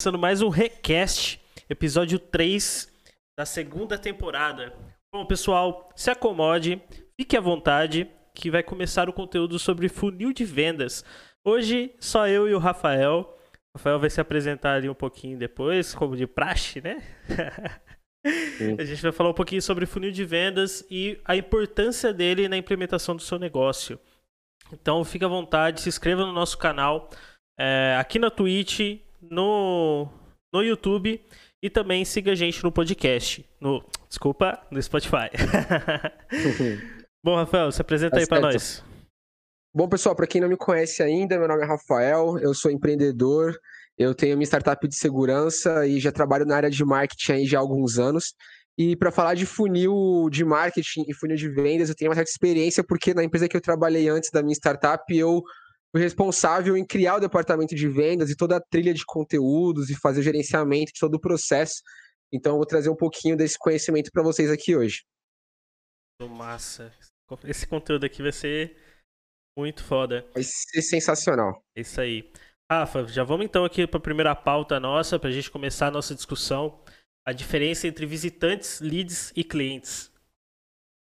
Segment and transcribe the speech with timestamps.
[0.00, 2.88] começando mais um Recast, episódio 3
[3.36, 4.72] da segunda temporada.
[5.12, 6.80] Bom, pessoal, se acomode,
[7.20, 11.04] fique à vontade, que vai começar o conteúdo sobre funil de vendas.
[11.44, 13.36] Hoje, só eu e o Rafael.
[13.74, 17.02] O Rafael vai se apresentar ali um pouquinho depois, como de praxe, né?
[18.78, 22.56] a gente vai falar um pouquinho sobre funil de vendas e a importância dele na
[22.56, 23.98] implementação do seu negócio.
[24.72, 27.10] Então, fique à vontade, se inscreva no nosso canal,
[27.58, 30.08] é, aqui na Twitch, no,
[30.52, 31.20] no YouTube
[31.62, 33.44] e também siga a gente no podcast.
[33.60, 35.30] No, desculpa, no Spotify.
[37.22, 38.84] Bom, Rafael, se apresenta tá aí para nós.
[39.74, 43.54] Bom, pessoal, para quem não me conhece ainda, meu nome é Rafael, eu sou empreendedor,
[43.98, 47.58] eu tenho uma startup de segurança e já trabalho na área de marketing aí já
[47.58, 48.34] há alguns anos.
[48.78, 52.30] E para falar de funil de marketing e funil de vendas, eu tenho uma certa
[52.30, 55.42] experiência, porque na empresa que eu trabalhei antes da minha startup, eu
[55.90, 59.98] fui responsável em criar o departamento de vendas e toda a trilha de conteúdos e
[59.98, 61.82] fazer o gerenciamento de todo o processo.
[62.32, 65.02] Então, eu vou trazer um pouquinho desse conhecimento para vocês aqui hoje.
[66.22, 66.92] Massa.
[67.44, 68.76] Esse conteúdo aqui vai ser
[69.56, 70.26] muito foda.
[70.34, 71.62] Vai ser sensacional.
[71.76, 72.30] Isso aí.
[72.70, 75.90] Rafa, já vamos então aqui para a primeira pauta nossa, para a gente começar a
[75.90, 76.82] nossa discussão.
[77.26, 80.10] A diferença entre visitantes, leads e clientes.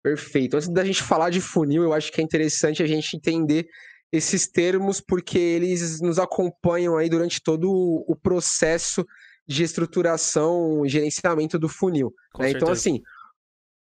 [0.03, 0.55] Perfeito.
[0.55, 3.67] Antes da gente falar de funil, eu acho que é interessante a gente entender
[4.16, 9.05] esses termos porque eles nos acompanham aí durante todo o processo
[9.47, 12.13] de estruturação e gerenciamento do funil.
[12.39, 12.52] Né?
[12.52, 13.02] Então, assim,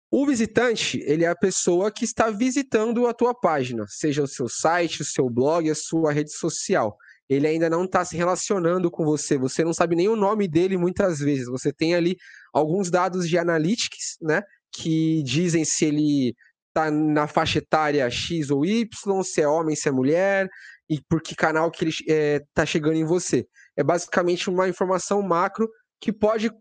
[0.09, 4.47] o visitante, ele é a pessoa que está visitando a tua página, seja o seu
[4.49, 6.97] site, o seu blog, a sua rede social.
[7.29, 10.77] Ele ainda não está se relacionando com você, você não sabe nem o nome dele
[10.77, 11.47] muitas vezes.
[11.47, 12.17] Você tem ali
[12.53, 14.41] alguns dados de analytics, né,
[14.73, 16.35] que dizem se ele
[16.73, 20.49] tá na faixa etária X ou Y, se é homem, se é mulher,
[20.89, 23.45] e por que canal que ele é, tá chegando em você.
[23.77, 25.69] É basicamente uma informação macro
[25.99, 26.51] que pode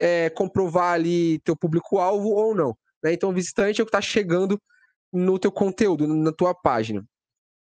[0.00, 2.76] é, comprovar ali teu público-alvo ou não.
[3.02, 3.12] Né?
[3.12, 4.60] Então, o visitante é o que está chegando
[5.12, 7.04] no teu conteúdo, na tua página.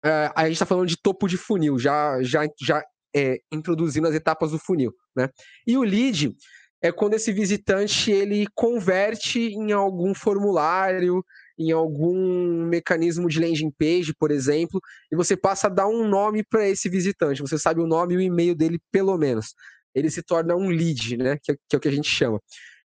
[0.05, 2.83] É, a gente está falando de topo de funil, já, já, já
[3.15, 4.93] é, introduzindo as etapas do funil.
[5.17, 5.29] Né?
[5.67, 6.35] E o lead
[6.83, 11.25] é quando esse visitante ele converte em algum formulário,
[11.59, 14.81] em algum mecanismo de landing page, por exemplo,
[15.11, 17.43] e você passa a dar um nome para esse visitante.
[17.43, 19.55] Você sabe o nome e o e-mail dele, pelo menos.
[19.95, 21.39] Ele se torna um lead, né?
[21.43, 22.41] Que é, que é o que a gente chama.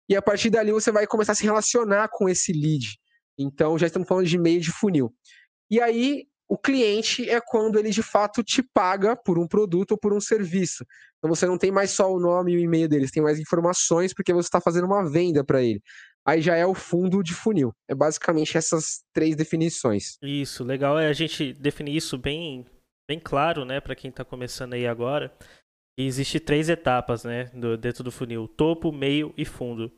[0.10, 2.98] E a partir dali você vai começar a se relacionar com esse lead.
[3.38, 5.14] Então já estamos falando de meio de funil.
[5.70, 9.98] E aí o cliente é quando ele de fato te paga por um produto ou
[9.98, 10.86] por um serviço.
[11.18, 13.40] Então você não tem mais só o nome e o e-mail dele, você tem mais
[13.40, 15.82] informações porque você está fazendo uma venda para ele.
[16.28, 17.72] Aí já é o fundo de funil.
[17.90, 20.18] É basicamente essas três definições.
[20.22, 22.66] Isso, legal é a gente definir isso bem,
[23.10, 25.32] bem claro, né, para quem está começando aí agora.
[25.98, 29.90] E existe três etapas, né, do, dentro do funil: topo, meio e fundo.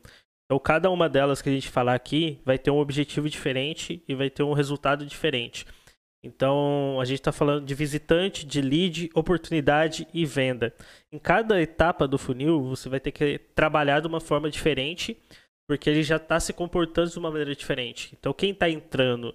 [0.44, 4.14] Então, cada uma delas que a gente falar aqui vai ter um objetivo diferente e
[4.14, 5.66] vai ter um resultado diferente.
[6.22, 10.74] Então, a gente está falando de visitante, de lead, oportunidade e venda.
[11.10, 15.16] Em cada etapa do funil, você vai ter que trabalhar de uma forma diferente,
[15.70, 18.12] porque ele já está se comportando de uma maneira diferente.
[18.18, 19.32] Então, quem está entrando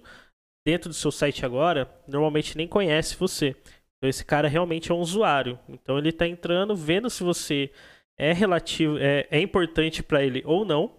[0.66, 3.56] dentro do seu site agora, normalmente nem conhece você.
[3.96, 5.58] Então, esse cara realmente é um usuário.
[5.66, 7.70] Então, ele está entrando, vendo se você
[8.18, 10.92] é relativo, é, é importante para ele ou não.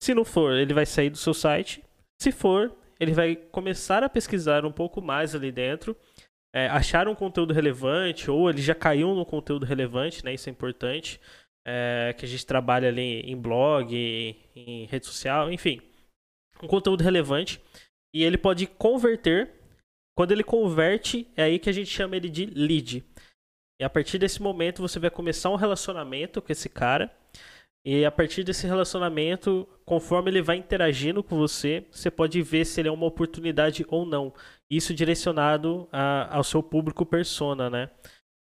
[0.00, 1.82] Se não for, ele vai sair do seu site.
[2.22, 5.96] Se for, ele vai começar a pesquisar um pouco mais ali dentro,
[6.54, 10.34] é, achar um conteúdo relevante, ou ele já caiu no conteúdo relevante, né?
[10.34, 11.20] Isso é importante.
[11.70, 13.94] É, que a gente trabalha ali em blog,
[14.56, 15.82] em rede social, enfim.
[16.62, 17.60] Um conteúdo relevante.
[18.14, 19.52] E ele pode converter.
[20.16, 23.04] Quando ele converte, é aí que a gente chama ele de lead.
[23.78, 27.14] E a partir desse momento você vai começar um relacionamento com esse cara.
[27.84, 32.80] E a partir desse relacionamento, conforme ele vai interagindo com você, você pode ver se
[32.80, 34.32] ele é uma oportunidade ou não.
[34.70, 37.90] Isso direcionado a, ao seu público persona, né?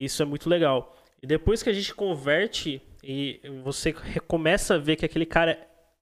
[0.01, 0.97] Isso é muito legal.
[1.23, 3.93] E depois que a gente converte e você
[4.27, 5.59] começa a ver que aquele cara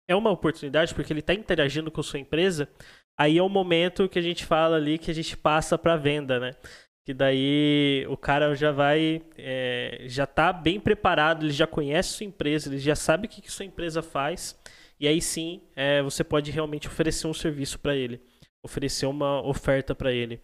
[0.09, 2.69] é uma oportunidade porque ele está interagindo com a sua empresa,
[3.19, 6.39] aí é o momento que a gente fala ali que a gente passa para venda,
[6.39, 6.55] né?
[7.07, 12.27] que daí o cara já vai, é, já está bem preparado, ele já conhece sua
[12.27, 14.59] empresa, ele já sabe o que, que sua empresa faz,
[14.99, 18.21] e aí sim é, você pode realmente oferecer um serviço para ele,
[18.61, 20.43] oferecer uma oferta para ele.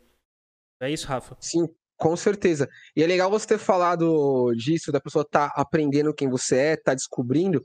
[0.81, 1.37] É isso, Rafa?
[1.41, 1.67] Sim,
[2.02, 2.69] com certeza.
[2.96, 6.76] E é legal você ter falado disso, da pessoa estar tá aprendendo quem você é,
[6.76, 7.62] tá descobrindo,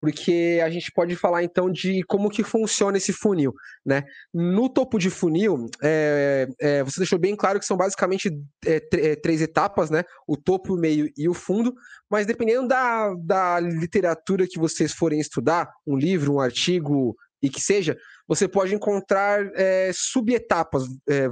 [0.00, 3.54] porque a gente pode falar então de como que funciona esse funil,
[3.84, 4.02] né?
[4.34, 8.28] No topo de funil, é, é, você deixou bem claro que são basicamente
[8.66, 10.02] é, é, três etapas, né?
[10.26, 11.72] O topo, o meio e o fundo,
[12.10, 17.60] mas dependendo da, da literatura que vocês forem estudar, um livro, um artigo e que
[17.60, 17.96] seja,
[18.26, 21.28] você pode encontrar é, subetapas, é,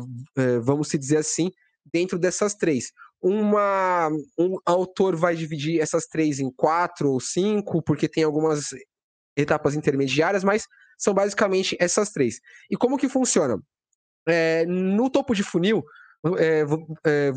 [0.60, 1.50] vamos se dizer assim,
[1.92, 2.92] dentro dessas três
[3.25, 8.66] uma um autor vai dividir essas três em quatro ou cinco, porque tem algumas
[9.34, 10.66] etapas intermediárias, mas
[10.98, 12.38] são basicamente essas três.
[12.70, 13.58] E como que funciona?
[14.28, 15.82] É, no topo de funil,
[16.38, 16.64] é,
[17.06, 17.32] é,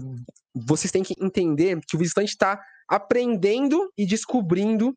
[0.53, 4.93] vocês têm que entender que o visitante está aprendendo e descobrindo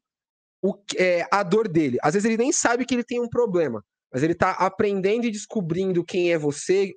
[0.60, 1.98] o, é, a dor dele.
[2.02, 3.80] Às vezes ele nem sabe que ele tem um problema,
[4.12, 6.92] mas ele está aprendendo e descobrindo quem é você,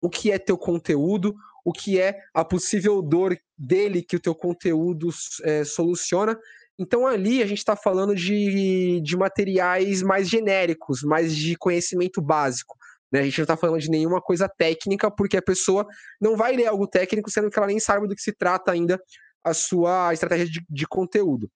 [0.00, 1.34] o, que é teu conteúdo,
[1.64, 5.08] o que é a possível dor dele que o teu conteúdo
[5.42, 6.38] é, soluciona.
[6.78, 12.76] Então ali a gente está falando de, de materiais mais genéricos, mais de conhecimento básico.
[13.10, 13.20] Né?
[13.20, 15.86] A gente não está falando de nenhuma coisa técnica, porque a pessoa
[16.20, 19.00] não vai ler algo técnico, sendo que ela nem sabe do que se trata ainda
[19.42, 21.50] a sua estratégia de, de conteúdo.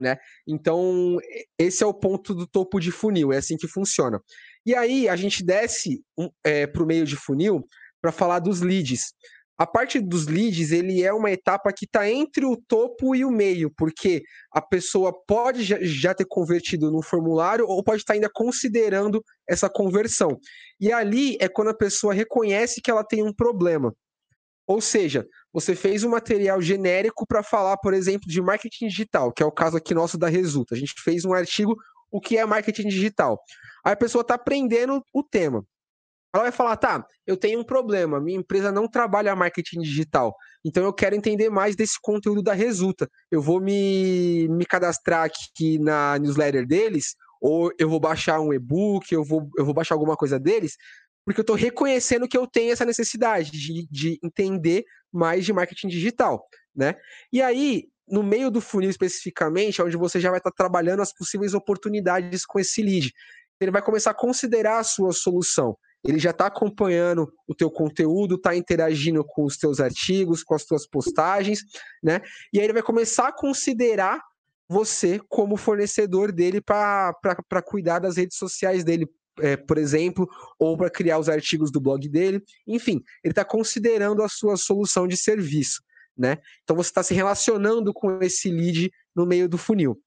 [0.00, 0.16] Né?
[0.46, 1.18] Então,
[1.58, 4.20] esse é o ponto do topo de funil, é assim que funciona.
[4.68, 6.04] E aí, a gente desce
[6.44, 7.66] é, para o meio de funil
[8.02, 9.14] para falar dos leads.
[9.56, 13.30] A parte dos leads, ele é uma etapa que está entre o topo e o
[13.30, 14.22] meio, porque
[14.52, 19.70] a pessoa pode já ter convertido no formulário ou pode estar tá ainda considerando essa
[19.70, 20.38] conversão.
[20.78, 23.94] E ali é quando a pessoa reconhece que ela tem um problema.
[24.66, 29.42] Ou seja, você fez um material genérico para falar, por exemplo, de marketing digital, que
[29.42, 30.74] é o caso aqui nosso da Resulta.
[30.74, 31.74] A gente fez um artigo,
[32.10, 33.40] o que é marketing digital.
[33.84, 35.64] Aí a pessoa está aprendendo o tema.
[36.34, 40.84] Ela vai falar, tá, eu tenho um problema, minha empresa não trabalha marketing digital, então
[40.84, 43.08] eu quero entender mais desse conteúdo da Resulta.
[43.30, 49.10] Eu vou me, me cadastrar aqui na newsletter deles, ou eu vou baixar um e-book,
[49.10, 50.76] eu vou, eu vou baixar alguma coisa deles,
[51.24, 55.88] porque eu estou reconhecendo que eu tenho essa necessidade de, de entender mais de marketing
[55.88, 56.94] digital, né?
[57.32, 61.54] E aí, no meio do funil especificamente, onde você já vai estar trabalhando as possíveis
[61.54, 63.12] oportunidades com esse lead,
[63.60, 68.36] ele vai começar a considerar a sua solução ele já está acompanhando o teu conteúdo,
[68.36, 71.60] está interagindo com os teus artigos, com as tuas postagens,
[72.02, 72.20] né?
[72.52, 74.22] E aí ele vai começar a considerar
[74.68, 79.08] você como fornecedor dele para cuidar das redes sociais dele,
[79.40, 80.28] é, por exemplo,
[80.58, 82.42] ou para criar os artigos do blog dele.
[82.66, 85.82] Enfim, ele está considerando a sua solução de serviço,
[86.18, 86.38] né?
[86.64, 90.00] Então você está se relacionando com esse lead no meio do funil.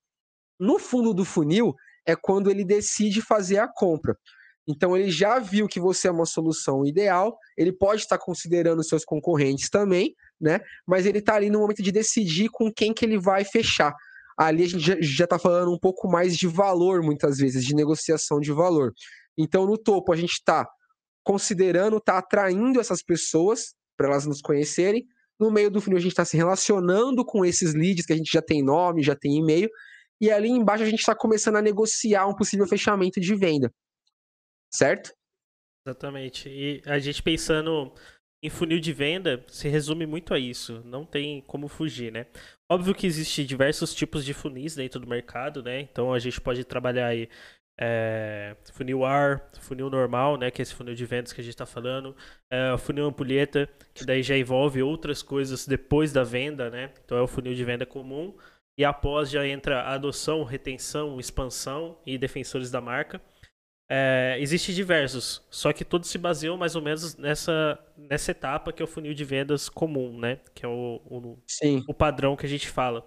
[0.59, 1.73] No fundo do funil
[2.05, 4.17] é quando ele decide fazer a compra.
[4.67, 9.03] Então ele já viu que você é uma solução ideal, ele pode estar considerando seus
[9.03, 10.59] concorrentes também, né?
[10.85, 13.93] Mas ele está ali no momento de decidir com quem que ele vai fechar.
[14.37, 18.39] Ali a gente já está falando um pouco mais de valor, muitas vezes, de negociação
[18.39, 18.93] de valor.
[19.37, 20.67] Então, no topo, a gente está
[21.23, 25.05] considerando, está atraindo essas pessoas para elas nos conhecerem.
[25.41, 28.31] No meio do funil, a gente está se relacionando com esses leads que a gente
[28.31, 29.69] já tem nome, já tem e-mail.
[30.21, 33.71] E ali embaixo, a gente está começando a negociar um possível fechamento de venda
[34.71, 35.13] certo?
[35.85, 36.49] Exatamente.
[36.49, 37.93] E a gente pensando
[38.43, 40.81] em funil de venda se resume muito a isso.
[40.85, 42.27] Não tem como fugir, né?
[42.71, 45.81] Óbvio que existe diversos tipos de funis dentro do mercado, né?
[45.81, 47.29] Então a gente pode trabalhar aí
[47.79, 50.51] é, funil ar, funil normal, né?
[50.51, 52.15] Que é esse funil de vendas que a gente está falando.
[52.49, 56.91] É, funil ampulheta, que daí já envolve outras coisas depois da venda, né?
[57.03, 58.35] Então é o funil de venda comum.
[58.77, 63.21] E após já entra adoção, retenção, expansão e defensores da marca.
[63.89, 68.81] É, Existem diversos, só que todos se baseiam mais ou menos nessa, nessa etapa que
[68.81, 70.39] é o funil de vendas comum, né?
[70.55, 71.37] Que é o, o,
[71.87, 73.05] o padrão que a gente fala.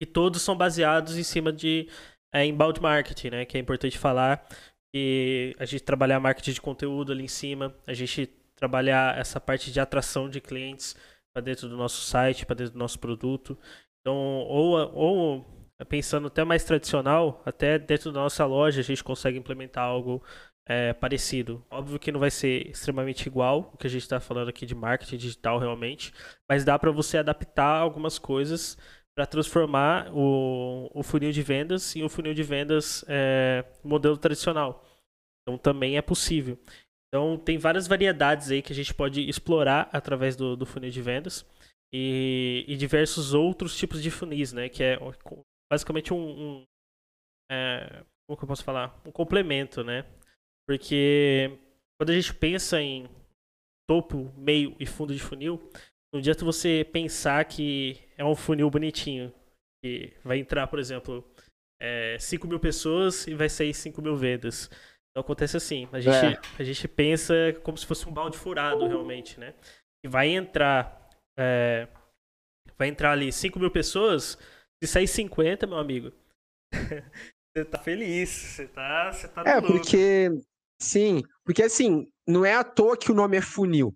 [0.00, 1.88] E todos são baseados em cima de
[2.36, 3.44] é, inbound marketing, né?
[3.44, 4.46] Que é importante falar
[4.92, 9.72] que a gente trabalhar marketing de conteúdo ali em cima, a gente trabalhar essa parte
[9.72, 10.94] de atração de clientes
[11.32, 13.58] para dentro do nosso site, para dentro do nosso produto.
[14.00, 15.46] Então, ou, ou
[15.88, 20.22] pensando até mais tradicional, até dentro da nossa loja a gente consegue implementar algo
[20.66, 21.64] é, parecido.
[21.70, 24.74] Óbvio que não vai ser extremamente igual o que a gente está falando aqui de
[24.74, 26.12] marketing digital realmente,
[26.48, 28.76] mas dá para você adaptar algumas coisas
[29.16, 34.84] para transformar o, o, funil de vendas em um funil de vendas é, modelo tradicional.
[35.42, 36.58] Então também é possível.
[37.08, 41.00] Então tem várias variedades aí que a gente pode explorar através do, do funil de
[41.00, 41.46] vendas
[41.90, 44.68] e, e diversos outros tipos de funis, né?
[44.68, 44.98] Que é
[45.72, 46.64] basicamente um, um
[47.50, 49.00] é, como que eu posso falar?
[49.06, 50.04] Um complemento, né?
[50.68, 51.58] Porque
[51.98, 53.08] quando a gente pensa em
[53.88, 55.70] topo, meio e fundo de funil,
[56.16, 59.30] não adianta você pensar que é um funil bonitinho,
[59.84, 61.22] que vai entrar, por exemplo,
[61.78, 64.70] é, 5 mil pessoas e vai sair 5 mil vendas.
[65.10, 66.40] Então acontece assim, a gente, é.
[66.58, 69.54] a gente pensa como se fosse um balde furado realmente, né?
[70.02, 71.86] E vai entrar, é,
[72.78, 74.38] vai entrar ali 5 mil pessoas,
[74.82, 76.12] se sair 50, meu amigo,
[77.54, 80.30] você tá feliz, você tá, você tá É, porque,
[80.80, 83.94] sim, porque assim, não é à toa que o nome é funil.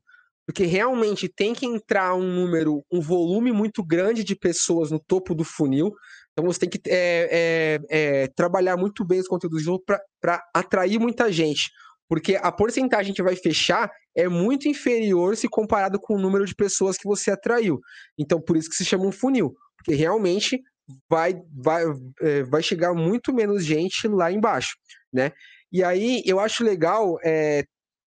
[0.51, 5.33] Porque realmente tem que entrar um número, um volume muito grande de pessoas no topo
[5.33, 5.93] do funil.
[6.33, 9.85] Então você tem que é, é, é, trabalhar muito bem os conteúdos do jogo
[10.21, 11.71] para atrair muita gente.
[12.09, 16.57] Porque a porcentagem que vai fechar é muito inferior se comparado com o número de
[16.57, 17.79] pessoas que você atraiu.
[18.19, 19.55] Então, por isso que se chama um funil.
[19.77, 20.61] Porque realmente
[21.09, 21.85] vai, vai,
[22.23, 24.75] é, vai chegar muito menos gente lá embaixo,
[25.13, 25.31] né?
[25.73, 27.63] E aí eu acho legal é,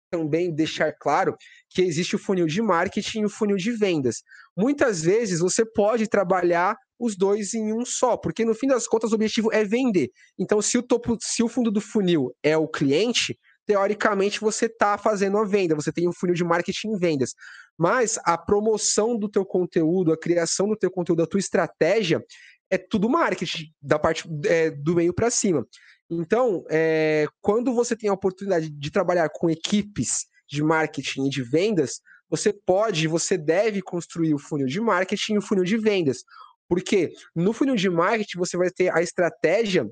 [0.10, 1.36] também deixar claro
[1.70, 4.24] que existe o funil de marketing e o funil de vendas.
[4.58, 9.12] Muitas vezes você pode trabalhar os dois em um só, porque no fim das contas
[9.12, 10.10] o objetivo é vender.
[10.38, 14.98] Então, se o topo, se o fundo do funil é o cliente, teoricamente você está
[14.98, 17.34] fazendo a venda, você tem um funil de marketing e vendas.
[17.78, 22.22] Mas a promoção do teu conteúdo, a criação do teu conteúdo, a tua estratégia
[22.70, 25.66] é tudo marketing, da parte é, do meio para cima.
[26.10, 31.44] Então, é, quando você tem a oportunidade de trabalhar com equipes de marketing e de
[31.44, 36.24] vendas, você pode, você deve construir o funil de marketing e o funil de vendas.
[36.68, 39.88] Porque no funil de marketing você vai ter a estratégia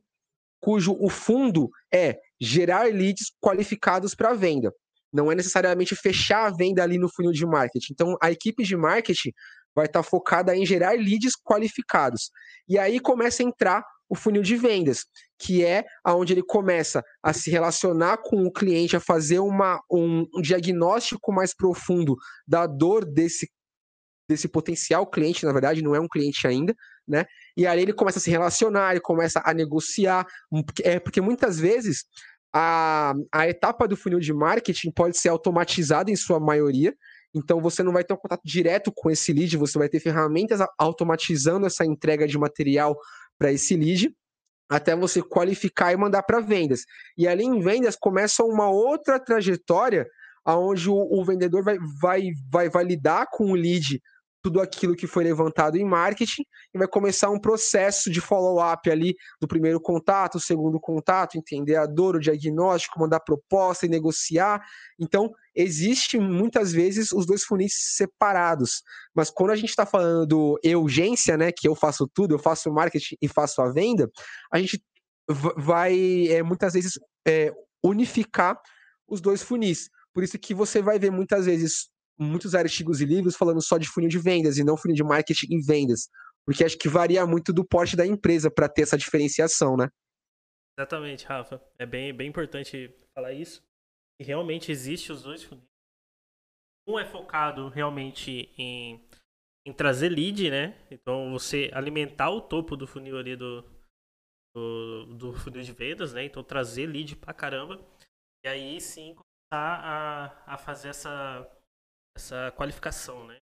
[0.60, 4.72] cujo o fundo é gerar leads qualificados para venda.
[5.12, 7.94] Não é necessariamente fechar a venda ali no funil de marketing.
[7.94, 9.32] Então, a equipe de marketing
[9.76, 12.30] vai estar tá focada em gerar leads qualificados.
[12.68, 15.06] E aí começa a entrar o funil de vendas,
[15.38, 20.26] que é aonde ele começa a se relacionar com o cliente, a fazer uma, um,
[20.36, 22.16] um diagnóstico mais profundo
[22.48, 23.50] da dor desse
[24.30, 26.76] desse potencial cliente, na verdade, não é um cliente ainda,
[27.08, 27.26] né?
[27.56, 30.28] E aí ele começa a se relacionar, ele começa a negociar,
[30.84, 32.04] é porque muitas vezes
[32.54, 36.94] a, a etapa do funil de marketing pode ser automatizada em sua maioria,
[37.34, 40.60] então você não vai ter um contato direto com esse lead, você vai ter ferramentas
[40.78, 42.98] automatizando essa entrega de material
[43.38, 44.14] para esse lead
[44.70, 46.82] até você qualificar e mandar para vendas.
[47.18, 50.06] E ali em vendas começa uma outra trajetória
[50.44, 54.02] aonde o, o vendedor vai, vai, vai, vai lidar com o lead
[54.48, 59.14] tudo aquilo que foi levantado em marketing e vai começar um processo de follow-up ali
[59.42, 64.66] do primeiro contato, segundo contato, entender a dor, o diagnóstico, mandar proposta e negociar.
[64.98, 68.84] Então, existe muitas vezes os dois funis separados.
[69.14, 73.18] Mas quando a gente está falando urgência, né, que eu faço tudo, eu faço marketing
[73.22, 74.10] e faço a venda,
[74.50, 74.82] a gente
[75.58, 76.94] vai é, muitas vezes
[77.28, 77.52] é,
[77.84, 78.58] unificar
[79.06, 79.90] os dois funis.
[80.14, 81.90] Por isso que você vai ver muitas vezes
[82.20, 85.48] muitos artigos e livros falando só de funil de vendas e não funil de marketing
[85.52, 86.10] e vendas.
[86.46, 89.90] Porque acho que varia muito do porte da empresa para ter essa diferenciação, né?
[90.78, 91.62] Exatamente, Rafa.
[91.78, 93.62] É bem, bem importante falar isso.
[94.20, 95.66] E realmente existe os dois funis.
[96.88, 99.06] Um é focado realmente em,
[99.66, 100.78] em trazer lead, né?
[100.90, 103.62] Então você alimentar o topo do funil ali do,
[104.56, 106.24] do, do funil de vendas, né?
[106.24, 107.86] Então trazer lead pra caramba.
[108.46, 111.46] E aí sim começar a, a fazer essa
[112.18, 113.38] essa qualificação, né?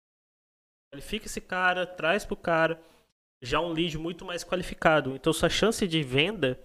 [0.93, 2.83] Qualifica esse cara, traz pro cara
[3.41, 5.15] já um lead muito mais qualificado.
[5.15, 6.61] Então sua chance de venda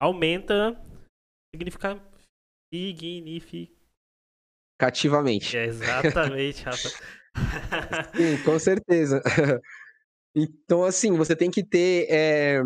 [0.00, 0.80] aumenta
[1.54, 2.00] significa
[2.72, 5.56] significativamente.
[5.56, 6.88] É, exatamente, Rafa.
[8.16, 9.22] Sim, com certeza.
[10.34, 12.62] Então, assim, você tem que ter é,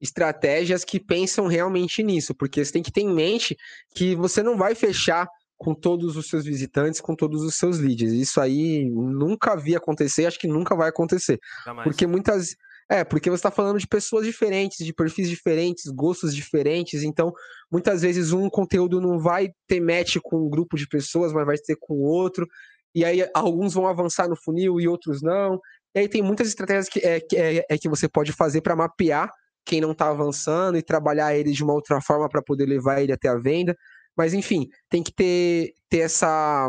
[0.00, 3.56] estratégias que pensam realmente nisso, porque você tem que ter em mente
[3.94, 8.12] que você não vai fechar com todos os seus visitantes, com todos os seus leads.
[8.12, 11.38] Isso aí nunca vi acontecer, acho que nunca vai acontecer.
[11.82, 12.54] Porque muitas.
[12.90, 17.34] É, porque você está falando de pessoas diferentes, de perfis diferentes, gostos diferentes, então
[17.70, 21.58] muitas vezes um conteúdo não vai ter match com um grupo de pessoas, mas vai
[21.58, 22.46] ter com outro,
[22.94, 25.60] e aí alguns vão avançar no funil e outros não.
[25.94, 28.74] E aí tem muitas estratégias que, é, que, é, é que você pode fazer para
[28.74, 29.30] mapear
[29.66, 33.12] quem não está avançando e trabalhar ele de uma outra forma para poder levar ele
[33.12, 33.76] até a venda.
[34.18, 36.68] Mas, enfim, tem que ter, ter essa,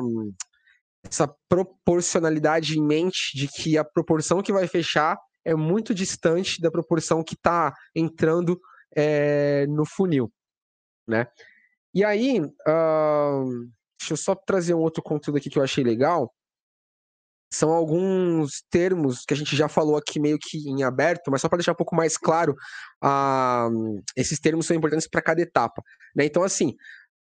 [1.03, 6.69] essa proporcionalidade em mente de que a proporção que vai fechar é muito distante da
[6.69, 8.59] proporção que está entrando
[8.95, 10.31] é, no funil,
[11.07, 11.27] né?
[11.91, 13.49] E aí, uh,
[13.99, 16.31] deixa eu só trazer um outro conteúdo aqui que eu achei legal.
[17.51, 21.49] São alguns termos que a gente já falou aqui meio que em aberto, mas só
[21.49, 22.55] para deixar um pouco mais claro,
[23.03, 25.81] uh, esses termos são importantes para cada etapa.
[26.15, 26.25] Né?
[26.25, 26.75] Então, assim,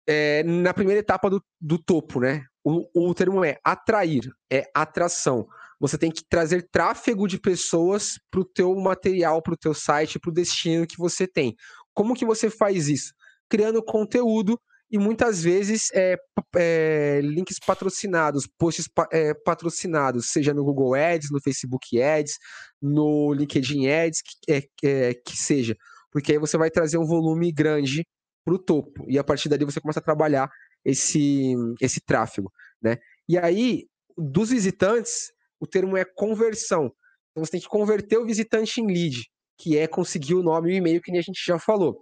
[0.06, 2.44] é, na primeira etapa do, do topo, né?
[2.64, 5.46] O, o termo é atrair, é atração.
[5.80, 10.18] você tem que trazer tráfego de pessoas para o teu material, para o teu site,
[10.18, 11.54] para o destino que você tem.
[11.94, 13.12] Como que você faz isso?
[13.48, 14.60] Criando conteúdo
[14.90, 16.16] e muitas vezes é,
[16.56, 22.34] é, links patrocinados, posts é, patrocinados, seja no Google Ads, no Facebook Ads,
[22.80, 25.76] no LinkedIn Ads, que, é, é, que seja.
[26.10, 28.06] Porque aí você vai trazer um volume grande
[28.46, 29.04] para o topo.
[29.08, 30.48] E a partir dali você começa a trabalhar
[30.84, 32.52] esse, esse tráfego.
[32.80, 32.96] Né?
[33.28, 36.92] E aí, dos visitantes, o termo é conversão.
[37.32, 40.74] Então você tem que converter o visitante em lead, que é conseguir o nome e
[40.74, 42.00] o e-mail, que nem a gente já falou.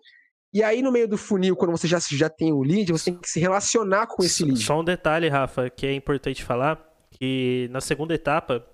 [0.52, 3.18] E aí, no meio do funil, quando você já, já tem o lead, você tem
[3.18, 4.62] que se relacionar com esse lead.
[4.62, 6.78] Só um detalhe, Rafa, que é importante falar,
[7.10, 8.64] que na segunda etapa,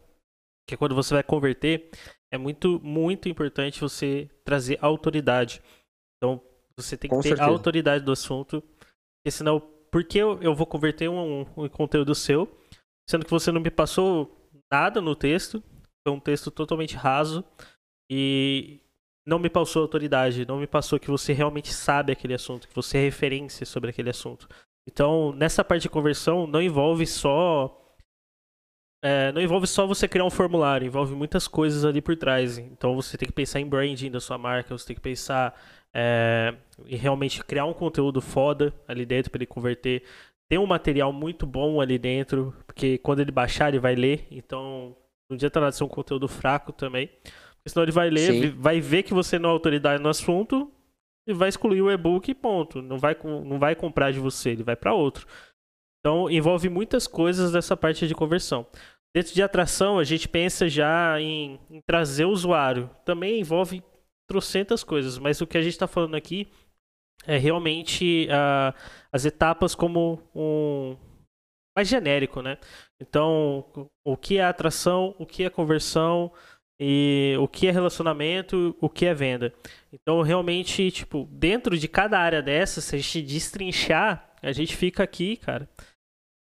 [0.68, 1.88] que é quando você vai converter,
[2.32, 5.62] é muito, muito importante você trazer autoridade.
[6.18, 6.42] Então,
[6.82, 7.50] você tem que com ter certeza.
[7.50, 9.60] autoridade do assunto, porque senão,
[9.90, 12.48] por que eu, eu vou converter um, um conteúdo seu,
[13.08, 15.62] sendo que você não me passou nada no texto,
[16.06, 17.44] foi um texto totalmente raso,
[18.10, 18.80] e
[19.26, 22.98] não me passou autoridade, não me passou que você realmente sabe aquele assunto, que você
[22.98, 24.48] é referência sobre aquele assunto.
[24.88, 27.76] Então, nessa parte de conversão, não envolve só.
[29.02, 32.58] É, não envolve só você criar um formulário, envolve muitas coisas ali por trás.
[32.58, 35.58] Então, você tem que pensar em branding da sua marca, você tem que pensar
[35.94, 36.54] é,
[36.86, 40.02] em realmente criar um conteúdo foda ali dentro para ele converter.
[40.48, 44.26] Tem um material muito bom ali dentro, porque quando ele baixar, ele vai ler.
[44.30, 44.96] Então,
[45.28, 47.08] não adianta nada ser um conteúdo fraco também.
[47.66, 48.50] Senão ele vai ler, Sim.
[48.50, 50.72] vai ver que você não é autoridade no assunto
[51.26, 52.82] e vai excluir o e-book e ponto.
[52.82, 55.26] Não vai, não vai comprar de você, ele vai para outro.
[56.00, 58.66] Então envolve muitas coisas dessa parte de conversão.
[59.14, 62.88] Dentro de atração, a gente pensa já em, em trazer o usuário.
[63.04, 63.82] Também envolve
[64.30, 66.46] trocentas coisas, mas o que a gente está falando aqui
[67.26, 68.72] é realmente uh,
[69.12, 70.96] as etapas como um
[71.76, 72.58] mais genérico, né?
[73.00, 76.32] Então, o que é atração, o que é conversão,
[76.78, 79.52] e o que é relacionamento, o que é venda.
[79.92, 85.02] Então, realmente, tipo, dentro de cada área dessa, se a gente destrinchar, a gente fica
[85.02, 85.68] aqui, cara.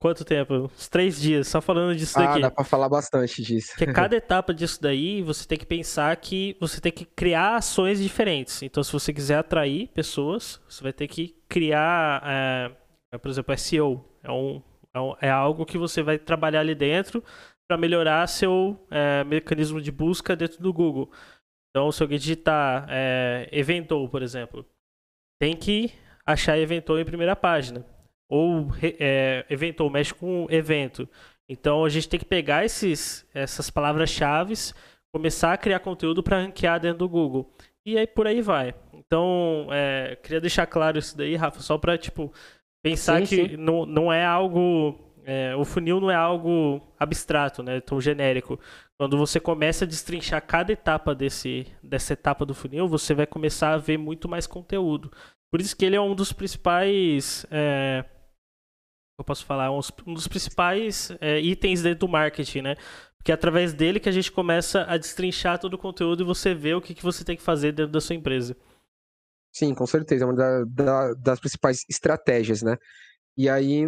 [0.03, 0.65] Quanto tempo?
[0.65, 2.39] Uns três dias, só falando disso ah, daqui.
[2.39, 3.69] Ah, dá pra falar bastante disso.
[3.69, 8.01] Porque cada etapa disso daí, você tem que pensar que você tem que criar ações
[8.01, 8.65] diferentes.
[8.65, 14.05] Então, se você quiser atrair pessoas, você vai ter que criar, é, por exemplo, SEO.
[14.25, 14.61] É, um,
[14.93, 17.23] é, um, é algo que você vai trabalhar ali dentro
[17.69, 21.13] para melhorar seu é, mecanismo de busca dentro do Google.
[21.71, 24.67] Então, se alguém digitar é, Eventou, por exemplo,
[25.41, 25.93] tem que
[26.27, 27.87] achar Eventou em primeira página.
[28.35, 31.07] Ou é, Eventou mexe com evento.
[31.47, 34.55] Então, a gente tem que pegar esses, essas palavras-chave,
[35.13, 37.53] começar a criar conteúdo para ranquear dentro do Google.
[37.85, 38.75] E aí por aí vai.
[38.95, 42.33] Então, é, queria deixar claro isso daí, Rafa, só para tipo,
[42.83, 43.57] pensar sim, que sim.
[43.59, 48.59] Não, não é algo é, o funil não é algo abstrato, né, tão genérico.
[48.99, 53.75] Quando você começa a destrinchar cada etapa desse, dessa etapa do funil, você vai começar
[53.75, 55.13] a ver muito mais conteúdo.
[55.51, 57.45] Por isso que ele é um dos principais.
[57.51, 58.05] É,
[59.19, 59.81] eu posso falar, um,
[60.15, 62.77] dos principais é, itens dentro do marketing, né?
[63.17, 66.55] Porque é através dele que a gente começa a destrinchar todo o conteúdo e você
[66.55, 68.57] vê o que, que você tem que fazer dentro da sua empresa.
[69.53, 70.25] Sim, com certeza.
[70.25, 72.77] É uma da, da, das principais estratégias, né?
[73.37, 73.87] E aí,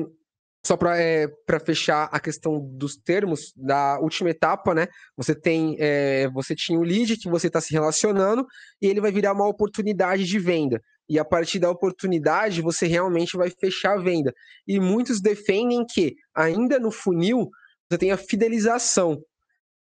[0.64, 1.26] só para é,
[1.64, 4.86] fechar a questão dos termos da última etapa, né?
[5.16, 8.46] Você tem, é, você tinha o lead que você está se relacionando
[8.80, 10.80] e ele vai virar uma oportunidade de venda.
[11.08, 14.32] E a partir da oportunidade você realmente vai fechar a venda.
[14.66, 17.50] E muitos defendem que ainda no funil
[17.90, 19.22] você tem a fidelização.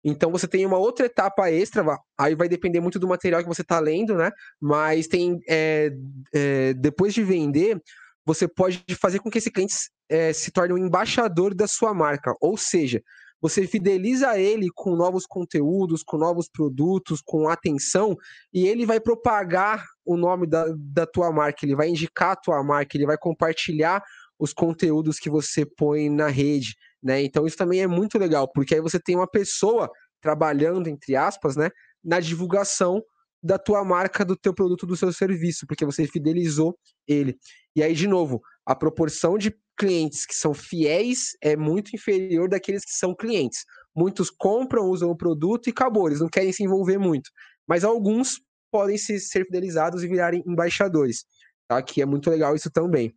[0.04, 1.84] Então você tem uma outra etapa extra,
[2.18, 4.30] aí vai depender muito do material que você está lendo, né?
[4.60, 5.92] Mas tem é,
[6.34, 7.80] é, depois de vender,
[8.26, 9.74] você pode fazer com que esse cliente
[10.08, 12.34] é, se torne um embaixador da sua marca.
[12.40, 13.00] Ou seja,
[13.42, 18.16] você fideliza ele com novos conteúdos, com novos produtos, com atenção,
[18.54, 22.62] e ele vai propagar o nome da, da tua marca, ele vai indicar a tua
[22.62, 24.00] marca, ele vai compartilhar
[24.38, 27.20] os conteúdos que você põe na rede, né?
[27.22, 31.56] Então isso também é muito legal, porque aí você tem uma pessoa trabalhando, entre aspas,
[31.56, 31.68] né,
[32.02, 33.02] na divulgação
[33.42, 36.78] da tua marca, do teu produto, do seu serviço, porque você fidelizou
[37.08, 37.36] ele.
[37.74, 42.84] E aí, de novo, a proporção de clientes que são fiéis é muito inferior daqueles
[42.84, 43.64] que são clientes.
[43.94, 47.30] Muitos compram, usam o produto e acabou, eles não querem se envolver muito.
[47.66, 51.24] Mas alguns podem se, ser fidelizados e virarem embaixadores,
[51.68, 51.82] tá?
[51.82, 53.14] Que é muito legal isso também.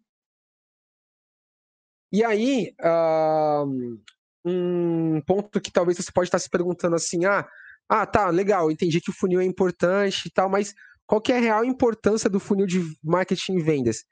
[2.12, 3.66] E aí, uh,
[4.46, 7.48] um ponto que talvez você pode estar se perguntando assim, ah,
[7.90, 10.74] ah, tá, legal, entendi que o funil é importante e tal, mas
[11.06, 14.04] qual que é a real importância do funil de marketing e vendas?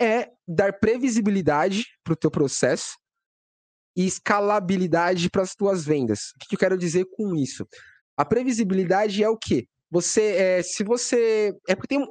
[0.00, 2.96] É dar previsibilidade para o teu processo
[3.96, 6.32] e escalabilidade para as tuas vendas.
[6.36, 7.66] O que eu quero dizer com isso?
[8.16, 9.66] A previsibilidade é o quê?
[9.90, 11.52] Você, é, se você.
[11.68, 12.06] É porque tem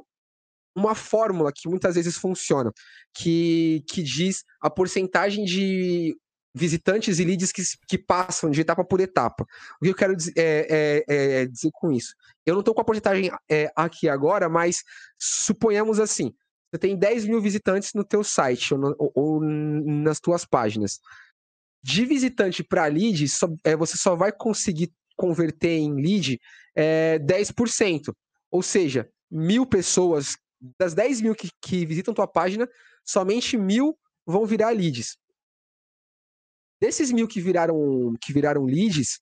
[0.76, 2.72] uma fórmula que muitas vezes funciona,
[3.14, 6.16] que, que diz a porcentagem de
[6.54, 9.44] visitantes e leads que, que passam de etapa por etapa.
[9.80, 12.14] O que eu quero dizer, é, é, é dizer com isso?
[12.44, 14.82] Eu não estou com a porcentagem é, aqui agora, mas
[15.18, 16.34] suponhamos assim,
[16.70, 21.00] você tem 10 mil visitantes no teu site ou, no, ou nas tuas páginas.
[21.82, 26.40] De visitante para lead, só, é, você só vai conseguir converter em lead
[26.74, 28.14] é, 10%.
[28.50, 30.36] Ou seja, mil pessoas,
[30.78, 32.68] das 10 mil que, que visitam tua página,
[33.04, 35.16] somente mil vão virar leads.
[36.80, 39.20] Desses mil que viraram, que viraram leads,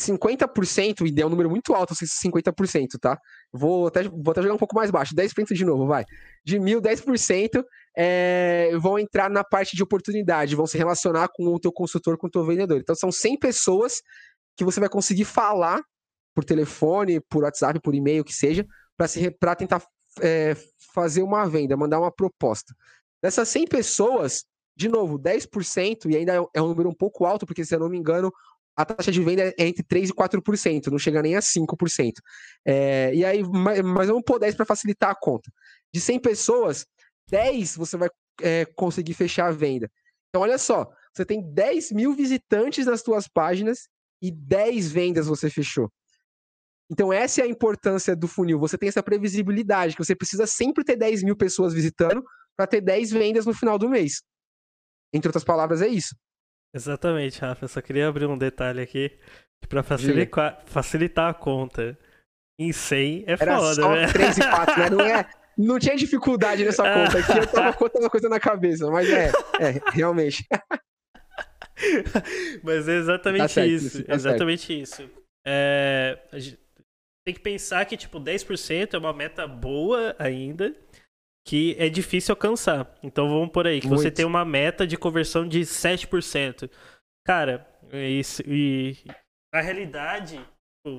[0.00, 3.18] 50%, e é um número muito alto, 50%, tá?
[3.52, 6.04] Vou até, vou até jogar um pouco mais baixo, 10% de novo, vai.
[6.44, 7.62] De mil, 10%
[7.96, 12.26] é, vão entrar na parte de oportunidade, vão se relacionar com o teu consultor, com
[12.26, 12.80] o teu vendedor.
[12.80, 14.00] Então são 100 pessoas
[14.56, 15.80] que você vai conseguir falar
[16.34, 18.66] por telefone, por WhatsApp, por e-mail, que seja,
[19.38, 19.82] para tentar
[20.20, 20.56] é,
[20.94, 22.74] fazer uma venda, mandar uma proposta.
[23.22, 24.44] Dessas 100 pessoas,
[24.76, 27.88] de novo, 10%, e ainda é um número um pouco alto, porque se eu não
[27.88, 28.32] me engano,
[28.76, 32.12] a taxa de venda é entre 3% e 4%, não chega nem a 5%.
[32.64, 35.50] É, e aí, mas vamos pôr 10 para facilitar a conta.
[35.92, 36.86] De 100 pessoas,
[37.28, 38.08] 10 você vai
[38.40, 39.90] é, conseguir fechar a venda.
[40.28, 43.88] Então, olha só, você tem 10 mil visitantes nas suas páginas
[44.22, 45.92] e 10 vendas você fechou.
[46.90, 48.58] Então, essa é a importância do funil.
[48.58, 52.22] Você tem essa previsibilidade, que você precisa sempre ter 10 mil pessoas visitando
[52.56, 54.22] para ter 10 vendas no final do mês.
[55.12, 56.14] Entre outras palavras, é isso.
[56.74, 57.64] Exatamente, Rafa.
[57.64, 59.12] Eu só queria abrir um detalhe aqui
[59.68, 61.98] para facilitar, facilitar a conta.
[62.58, 64.06] Em 100 é Era foda, só né?
[64.06, 64.90] 3 e 4, né?
[64.90, 67.38] Não, é, não tinha dificuldade nessa conta aqui.
[67.38, 70.46] Eu tava contando a coisa na cabeça, mas é, é realmente.
[72.62, 74.04] mas é exatamente tá certo, isso.
[74.04, 74.82] Tá exatamente certo.
[74.82, 75.10] isso.
[75.44, 76.18] É,
[77.24, 80.74] tem que pensar que, tipo, 10% é uma meta boa ainda
[81.44, 82.94] que é difícil alcançar.
[83.02, 84.02] Então vamos por aí, que Muito.
[84.02, 86.70] você tem uma meta de conversão de 7%.
[87.26, 88.96] Cara, isso, e
[89.52, 90.40] a realidade,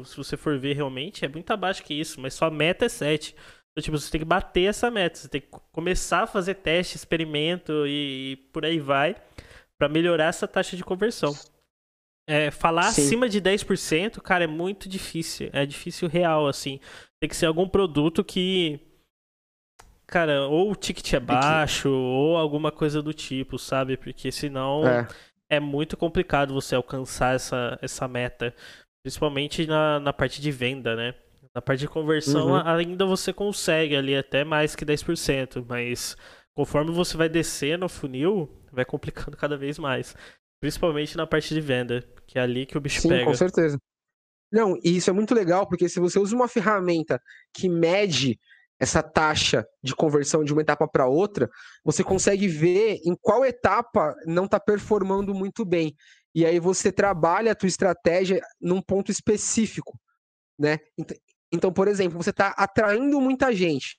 [0.05, 3.33] se você for ver realmente, é muito abaixo que isso, mas sua meta é 7%.
[3.75, 6.95] Então, tipo, você tem que bater essa meta, você tem que começar a fazer teste,
[6.95, 9.15] experimento e, e por aí vai,
[9.79, 11.35] para melhorar essa taxa de conversão.
[12.29, 13.01] É, falar Sim.
[13.01, 15.49] acima de 10%, cara, é muito difícil.
[15.51, 16.79] É difícil real, assim.
[17.19, 18.79] Tem que ser algum produto que
[20.13, 23.97] cara, ou o ticket é baixo, ou alguma coisa do tipo, sabe?
[23.97, 25.07] Porque senão é,
[25.49, 28.53] é muito complicado você alcançar essa, essa meta.
[29.01, 31.15] Principalmente na, na parte de venda, né?
[31.53, 32.61] Na parte de conversão, uhum.
[32.63, 36.15] ainda você consegue ali até mais que 10%, mas
[36.53, 40.15] conforme você vai descer no funil, vai complicando cada vez mais.
[40.61, 43.25] Principalmente na parte de venda, que é ali que o bicho Sim, pega.
[43.25, 43.79] com certeza.
[44.51, 47.19] Não, e isso é muito legal, porque se você usa uma ferramenta
[47.51, 48.39] que mede
[48.83, 51.49] essa taxa de conversão de uma etapa para outra,
[51.83, 55.95] você consegue ver em qual etapa não está performando muito bem.
[56.35, 59.99] E aí você trabalha a tua estratégia num ponto específico,
[60.59, 60.79] né?
[61.51, 63.95] Então, por exemplo, você está atraindo muita gente.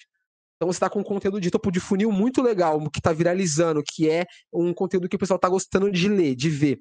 [0.57, 3.83] Então você está com um conteúdo de topo de funil muito legal, que está viralizando,
[3.83, 6.79] que é um conteúdo que o pessoal está gostando de ler, de ver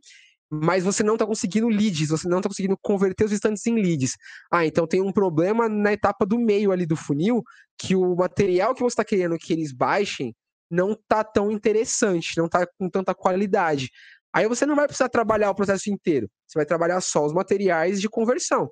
[0.62, 4.16] mas você não está conseguindo leads, você não está conseguindo converter os instantes em leads.
[4.52, 7.42] Ah, então tem um problema na etapa do meio ali do funil,
[7.76, 10.36] que o material que você está querendo que eles baixem
[10.70, 13.90] não está tão interessante, não está com tanta qualidade.
[14.32, 18.00] Aí você não vai precisar trabalhar o processo inteiro, você vai trabalhar só os materiais
[18.00, 18.70] de conversão.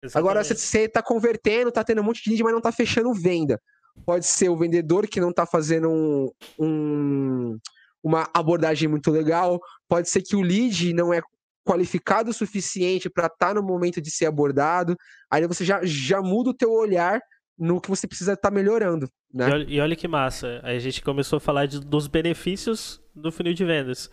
[0.00, 0.16] Exatamente.
[0.16, 3.60] Agora, você está convertendo, está tendo um monte de lead, mas não está fechando venda.
[4.06, 7.58] Pode ser o vendedor que não está fazendo um, um
[8.02, 9.60] uma abordagem muito legal.
[9.88, 11.20] Pode ser que o lead não é
[11.66, 14.96] qualificado o suficiente para estar tá no momento de ser abordado.
[15.30, 17.20] Aí você já, já muda o teu olhar
[17.58, 19.08] no que você precisa estar tá melhorando.
[19.32, 19.48] Né?
[19.48, 20.60] E, olha, e, olha, que massa.
[20.62, 24.10] Aí a gente começou a falar de, dos benefícios do funil de vendas.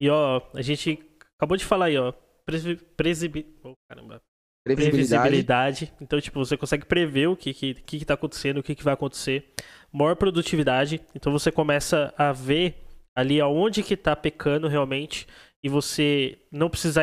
[0.00, 0.98] E ó, a gente
[1.36, 2.12] acabou de falar aí, ó.
[2.96, 4.20] Presi, oh, caramba.
[4.64, 5.92] Previsibilidade.
[6.00, 8.84] Então, tipo, você consegue prever o que, que, que, que tá acontecendo, o que, que
[8.84, 9.52] vai acontecer.
[9.92, 11.00] Maior produtividade.
[11.14, 12.87] Então você começa a ver
[13.18, 15.26] ali aonde que tá pecando realmente
[15.60, 17.02] e você não precisar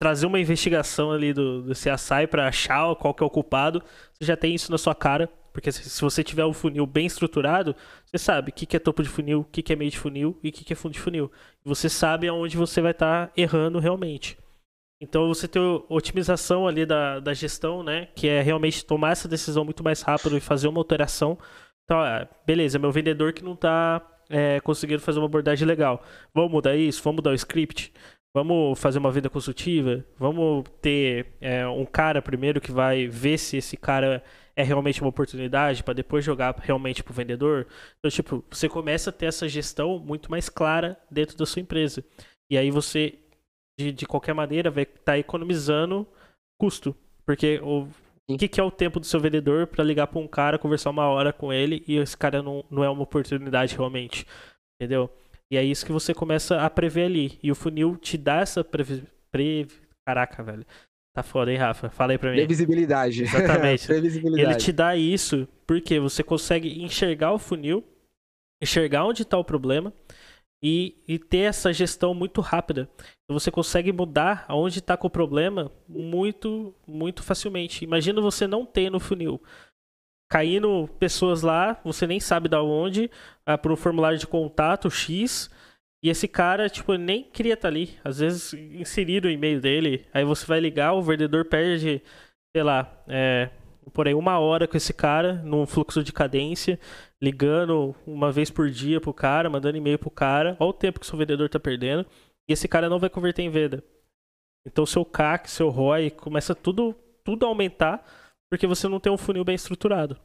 [0.00, 3.82] trazer uma investigação ali do, do CSI para achar qual que é o culpado,
[4.14, 7.04] você já tem isso na sua cara, porque se, se você tiver um funil bem
[7.04, 9.90] estruturado, você sabe o que, que é topo de funil, o que, que é meio
[9.90, 11.30] de funil e o que, que é fundo de funil.
[11.62, 14.38] Você sabe aonde você vai estar tá errando realmente.
[14.98, 18.06] Então você tem otimização ali da, da gestão, né?
[18.14, 21.38] Que é realmente tomar essa decisão muito mais rápido e fazer uma alteração.
[21.84, 21.98] Então,
[22.46, 26.04] beleza, meu vendedor que não está é, conseguiram fazer uma abordagem legal.
[26.34, 27.02] Vamos mudar isso?
[27.02, 27.92] Vamos mudar o script?
[28.34, 30.04] Vamos fazer uma venda consultiva?
[30.18, 34.22] Vamos ter é, um cara primeiro que vai ver se esse cara
[34.56, 37.66] é realmente uma oportunidade para depois jogar realmente pro vendedor?
[37.98, 42.02] Então, tipo, você começa a ter essa gestão muito mais clara dentro da sua empresa.
[42.50, 43.18] E aí você,
[43.78, 46.06] de, de qualquer maneira, vai estar tá economizando
[46.58, 46.96] custo.
[47.26, 47.86] Porque o,
[48.30, 50.90] o que, que, é o tempo do seu vendedor para ligar para um cara, conversar
[50.90, 54.26] uma hora com ele e esse cara não, não é uma oportunidade realmente?
[54.80, 55.10] Entendeu?
[55.50, 57.38] E é isso que você começa a prever ali.
[57.42, 59.04] E o funil te dá essa previ...
[59.30, 59.70] Previ...
[60.06, 60.64] Caraca, velho.
[61.14, 61.90] Tá foda, hein, Rafa?
[61.90, 62.38] Fala aí pra mim.
[62.38, 63.24] Previsibilidade.
[63.24, 63.84] Exatamente.
[63.86, 64.50] Previsibilidade.
[64.50, 67.84] Ele te dá isso porque você consegue enxergar o funil,
[68.62, 69.92] enxergar onde está o problema
[70.62, 72.88] e, e ter essa gestão muito rápida.
[73.24, 77.84] Então você consegue mudar aonde está com o problema muito, muito facilmente.
[77.84, 79.40] Imagina você não ter no funil
[80.32, 83.10] caindo pessoas lá, você nem sabe da onde,
[83.44, 85.50] ah, por um formulário de contato X,
[86.02, 87.98] e esse cara, tipo, nem queria estar tá ali.
[88.02, 92.02] Às vezes inserido o e-mail dele, aí você vai ligar, o vendedor perde,
[92.56, 93.50] sei lá, é,
[93.92, 96.78] por aí uma hora com esse cara, num fluxo de cadência,
[97.20, 101.06] ligando uma vez por dia pro cara, mandando e-mail pro cara, olha o tempo que
[101.06, 102.06] seu vendedor tá perdendo,
[102.48, 103.82] e esse cara não vai converter em venda.
[104.66, 108.04] Então seu CAC, seu ROI, começa tudo, tudo a aumentar
[108.52, 110.20] porque você não tem um funil bem estruturado.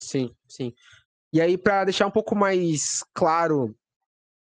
[0.00, 0.72] Sim, sim.
[1.32, 3.74] E aí, para deixar um pouco mais claro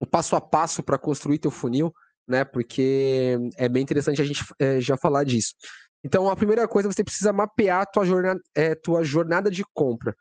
[0.02, 1.94] o passo a passo para construir teu funil,
[2.28, 2.44] né?
[2.44, 5.54] Porque é bem interessante a gente é, já falar disso.
[6.04, 10.16] Então, a primeira coisa, você precisa mapear a tua jornada, é, tua jornada de compra.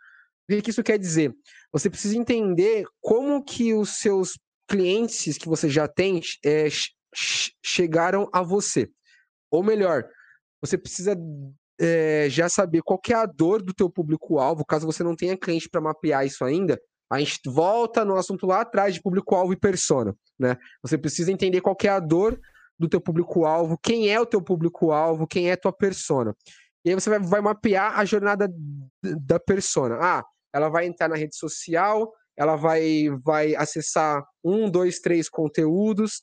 [0.50, 1.32] O que isso quer dizer?
[1.72, 4.38] Você precisa entender como que os seus
[4.68, 6.68] clientes que você já tem é,
[7.62, 8.88] chegaram a você.
[9.50, 10.04] Ou melhor,
[10.60, 11.16] você precisa
[11.80, 15.68] é, já saber qual é a dor do teu público-alvo, caso você não tenha cliente
[15.68, 16.78] para mapear isso ainda,
[17.10, 20.58] a gente volta no assunto lá atrás de público-alvo e persona, né?
[20.82, 22.38] Você precisa entender qual é a dor
[22.78, 26.34] do teu público-alvo, quem é o teu público-alvo, quem é a tua persona.
[26.84, 28.48] E aí você vai, vai mapear a jornada
[29.02, 29.98] da persona.
[30.00, 36.22] Ah, ela vai entrar na rede social, ela vai, vai acessar um, dois, três conteúdos,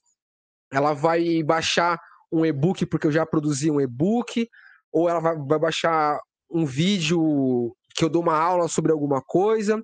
[0.72, 2.00] ela vai baixar
[2.32, 4.48] um e-book porque eu já produzi um e-book,
[4.91, 9.84] ou ela vai, vai baixar um vídeo que eu dou uma aula sobre alguma coisa,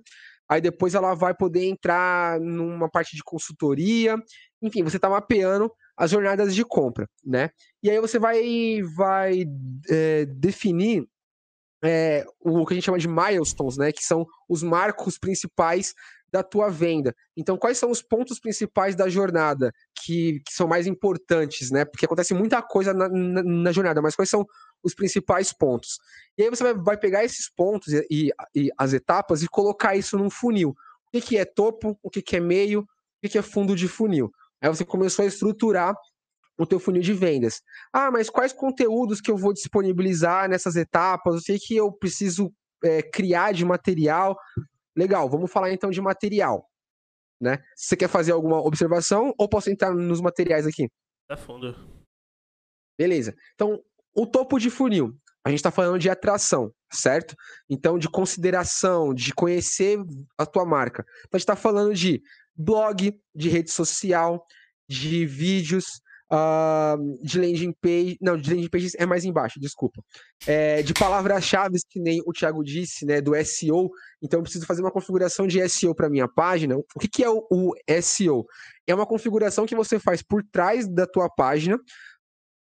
[0.50, 4.18] aí depois ela vai poder entrar numa parte de consultoria,
[4.62, 7.50] enfim, você está mapeando as jornadas de compra, né?
[7.82, 9.44] E aí você vai, vai
[9.90, 11.08] é, definir
[11.84, 13.92] é, o que a gente chama de milestones, né?
[13.92, 15.94] Que são os marcos principais
[16.32, 17.14] da tua venda.
[17.36, 21.84] Então, quais são os pontos principais da jornada que, que são mais importantes, né?
[21.84, 24.46] Porque acontece muita coisa na, na, na, jornada, mas quais são
[24.82, 26.00] os principais pontos?
[26.38, 29.96] E aí você vai, vai pegar esses pontos e, e, e, as etapas e colocar
[29.96, 30.70] isso num funil.
[30.70, 32.88] O que, que é topo, o que, que é meio, o
[33.22, 34.32] que, que é fundo de funil.
[34.62, 35.96] Aí você começou a estruturar
[36.58, 37.62] o teu funil de vendas.
[37.92, 41.42] Ah, mas quais conteúdos que eu vou disponibilizar nessas etapas?
[41.42, 44.38] O que, que eu preciso é, criar de material?
[44.96, 46.68] Legal, vamos falar então de material.
[47.40, 47.58] Né?
[47.76, 50.88] Você quer fazer alguma observação ou posso entrar nos materiais aqui?
[51.28, 51.76] Tá fundo.
[53.00, 53.36] Beleza.
[53.56, 53.82] Então,
[54.16, 55.18] o topo de funil.
[55.44, 57.36] A gente está falando de atração, certo?
[57.68, 59.98] Então, de consideração, de conhecer
[60.38, 61.04] a tua marca.
[61.22, 62.22] Então, a gente está falando de
[62.62, 64.46] blog, de rede social,
[64.88, 68.18] de vídeos, uh, de landing page.
[68.22, 70.02] Não, de landing page é mais embaixo, desculpa.
[70.48, 73.20] É, de palavras-chave, que nem o Thiago disse, né?
[73.22, 73.90] Do SEO.
[74.22, 76.78] Então eu preciso fazer uma configuração de SEO para minha página.
[76.78, 78.46] O que, que é o, o SEO?
[78.88, 81.80] É uma configuração que você faz por trás da tua página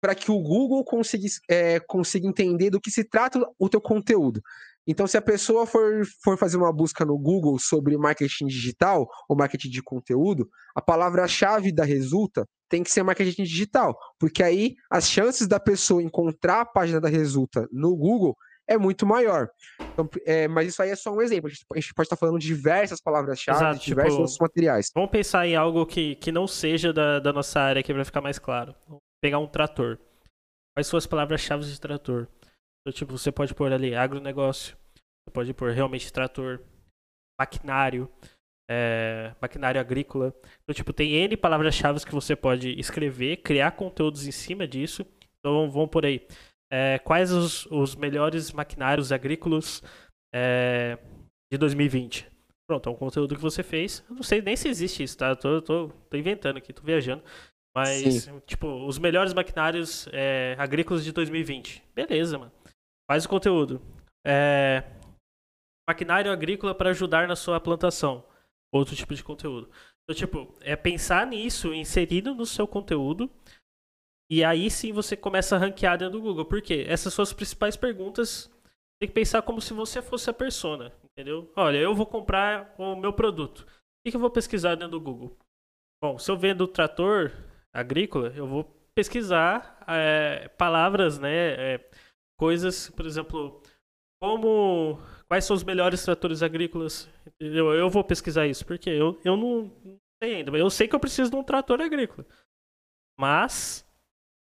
[0.01, 4.41] para que o Google consiga, é, consiga entender do que se trata o teu conteúdo.
[4.87, 9.35] Então, se a pessoa for, for fazer uma busca no Google sobre marketing digital ou
[9.35, 15.07] marketing de conteúdo, a palavra-chave da Resulta tem que ser marketing digital, porque aí as
[15.07, 18.35] chances da pessoa encontrar a página da Resulta no Google
[18.67, 19.49] é muito maior.
[19.93, 21.47] Então, é, mas isso aí é só um exemplo.
[21.47, 24.91] A gente, a gente pode estar falando de diversas palavras-chave, de diversos tipo, outros materiais.
[24.95, 28.21] Vamos pensar em algo que, que não seja da, da nossa área aqui para ficar
[28.21, 28.73] mais claro.
[28.87, 29.99] Vamos pegar um trator.
[30.75, 32.27] Quais são as palavras-chave de trator?
[32.83, 34.75] Então, tipo, você pode pôr ali agronegócio,
[35.25, 36.59] você pode pôr realmente trator,
[37.39, 38.11] maquinário,
[38.69, 40.33] é, maquinário agrícola.
[40.63, 45.05] Então, tipo, tem N palavras-chave que você pode escrever, criar conteúdos em cima disso.
[45.39, 46.27] Então, vamos por aí.
[46.71, 49.81] É, quais os, os, melhores maquinários agrícolas
[50.33, 50.97] é,
[51.51, 52.29] de 2020?
[52.67, 54.03] Pronto, é um conteúdo que você fez.
[54.09, 55.29] Eu não sei nem se existe isso, tá?
[55.29, 57.23] Eu tô, tô, tô inventando aqui, tô viajando.
[57.75, 58.41] Mas, Sim.
[58.45, 61.83] tipo, os melhores maquinários é, agrícolas de 2020.
[61.93, 62.51] Beleza, mano.
[63.13, 63.79] Faz o conteúdo.
[64.25, 64.83] É,
[65.87, 68.25] maquinário agrícola para ajudar na sua plantação.
[68.73, 69.69] Outro tipo de conteúdo.
[70.01, 73.29] Então, tipo, é pensar nisso inserido no seu conteúdo
[74.27, 76.43] E aí sim você começa a ranquear dentro do Google.
[76.43, 76.85] Por quê?
[76.87, 78.51] Essas são as principais perguntas.
[78.99, 81.53] Tem que pensar como se você fosse a persona, entendeu?
[81.55, 83.59] Olha, eu vou comprar o meu produto.
[83.59, 85.37] O que eu vou pesquisar dentro do Google?
[86.03, 87.31] Bom, se eu vendo trator
[87.71, 88.63] agrícola, eu vou
[88.95, 91.75] pesquisar é, palavras, né?
[91.75, 91.89] É,
[92.43, 93.61] coisas, por exemplo,
[94.21, 97.09] como quais são os melhores tratores agrícolas.
[97.39, 100.51] Eu, eu vou pesquisar isso, porque eu, eu não, não sei ainda.
[100.57, 102.27] Eu sei que eu preciso de um trator agrícola.
[103.17, 103.87] Mas,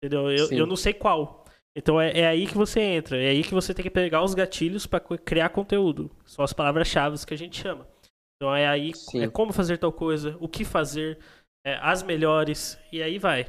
[0.02, 0.30] entendeu?
[0.30, 1.44] Eu, eu não sei qual.
[1.76, 3.22] Então é, é, aí que você entra.
[3.22, 6.10] É aí que você tem que pegar os gatilhos para criar conteúdo.
[6.24, 7.86] São as palavras-chave que a gente chama.
[8.36, 11.18] Então é aí é como fazer tal coisa, o que fazer,
[11.66, 13.46] é, as melhores, e aí vai.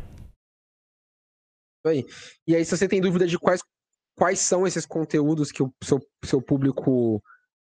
[1.86, 2.06] Aí.
[2.48, 3.62] E aí, se você tem dúvida de quais,
[4.16, 7.22] quais são esses conteúdos que o seu, seu público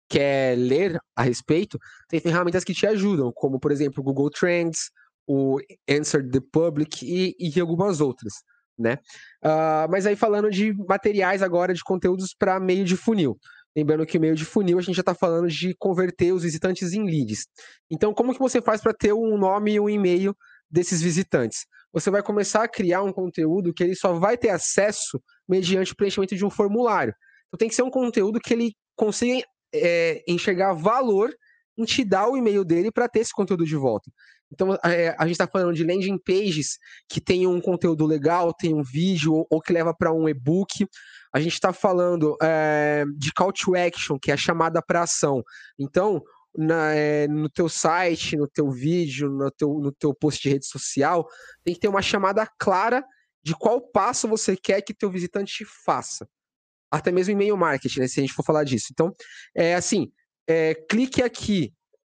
[0.09, 4.91] quer ler a respeito, tem ferramentas que te ajudam, como, por exemplo, o Google Trends,
[5.27, 8.35] o Answer the Public e, e algumas outras,
[8.79, 8.99] né?
[9.43, 13.39] Uh, mas aí falando de materiais agora, de conteúdos para meio de funil.
[13.75, 17.05] Lembrando que meio de funil a gente já está falando de converter os visitantes em
[17.05, 17.47] leads.
[17.91, 20.37] Então, como que você faz para ter um nome e um e-mail
[20.71, 21.65] desses visitantes?
[21.91, 25.97] Você vai começar a criar um conteúdo que ele só vai ter acesso mediante o
[25.97, 27.15] preenchimento de um formulário.
[27.47, 31.31] Então, tem que ser um conteúdo que ele consiga é, enxergar valor
[31.77, 34.11] em te dar o e-mail dele para ter esse conteúdo de volta.
[34.51, 38.75] Então, é, a gente está falando de landing pages que tem um conteúdo legal, tem
[38.75, 40.87] um vídeo, ou, ou que leva para um e-book.
[41.35, 45.43] A gente está falando é, de call to action, que é a chamada para ação.
[45.79, 46.23] Então,
[46.57, 50.67] na, é, no teu site, no teu vídeo, no teu, no teu post de rede
[50.67, 51.27] social,
[51.65, 53.03] tem que ter uma chamada clara
[53.43, 56.29] de qual passo você quer que teu visitante faça.
[56.91, 58.89] Até mesmo e-mail marketing, né, se a gente for falar disso.
[58.93, 59.15] Então,
[59.55, 60.13] é assim,
[60.47, 61.73] é, clique aqui,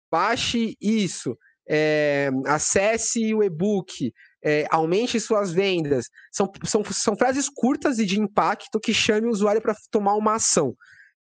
[0.09, 1.37] baixe isso,
[1.69, 4.11] é, acesse o e-book,
[4.43, 6.09] é, aumente suas vendas.
[6.31, 10.35] São, são, são frases curtas e de impacto que chame o usuário para tomar uma
[10.35, 10.73] ação.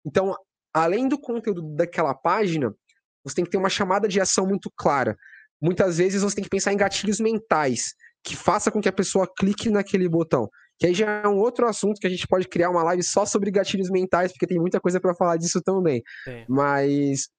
[0.05, 0.35] Então,
[0.73, 2.75] além do conteúdo daquela página,
[3.23, 5.17] você tem que ter uma chamada de ação muito clara.
[5.59, 9.27] Muitas vezes você tem que pensar em gatilhos mentais que faça com que a pessoa
[9.27, 10.49] clique naquele botão.
[10.79, 13.25] Que aí já é um outro assunto que a gente pode criar uma live só
[13.25, 16.01] sobre gatilhos mentais, porque tem muita coisa para falar disso também.
[16.23, 16.43] Sim.
[16.49, 17.29] Mas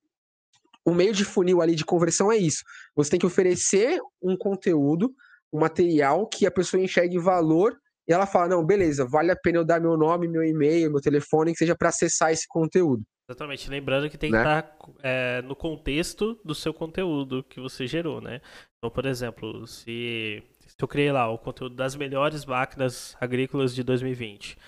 [0.87, 2.63] o meio de funil ali de conversão é isso.
[2.95, 5.13] Você tem que oferecer um conteúdo,
[5.53, 7.77] um material que a pessoa enxergue valor
[8.09, 11.01] e ela fala: não, beleza, vale a pena eu dar meu nome, meu e-mail, meu
[11.01, 13.03] telefone, que seja para acessar esse conteúdo.
[13.29, 14.43] Exatamente, lembrando que tem que né?
[14.43, 18.41] estar é, no contexto do seu conteúdo que você gerou, né?
[18.79, 20.45] Então, por exemplo, se
[20.85, 24.59] eu criei lá o conteúdo das melhores máquinas agrícolas de 2020,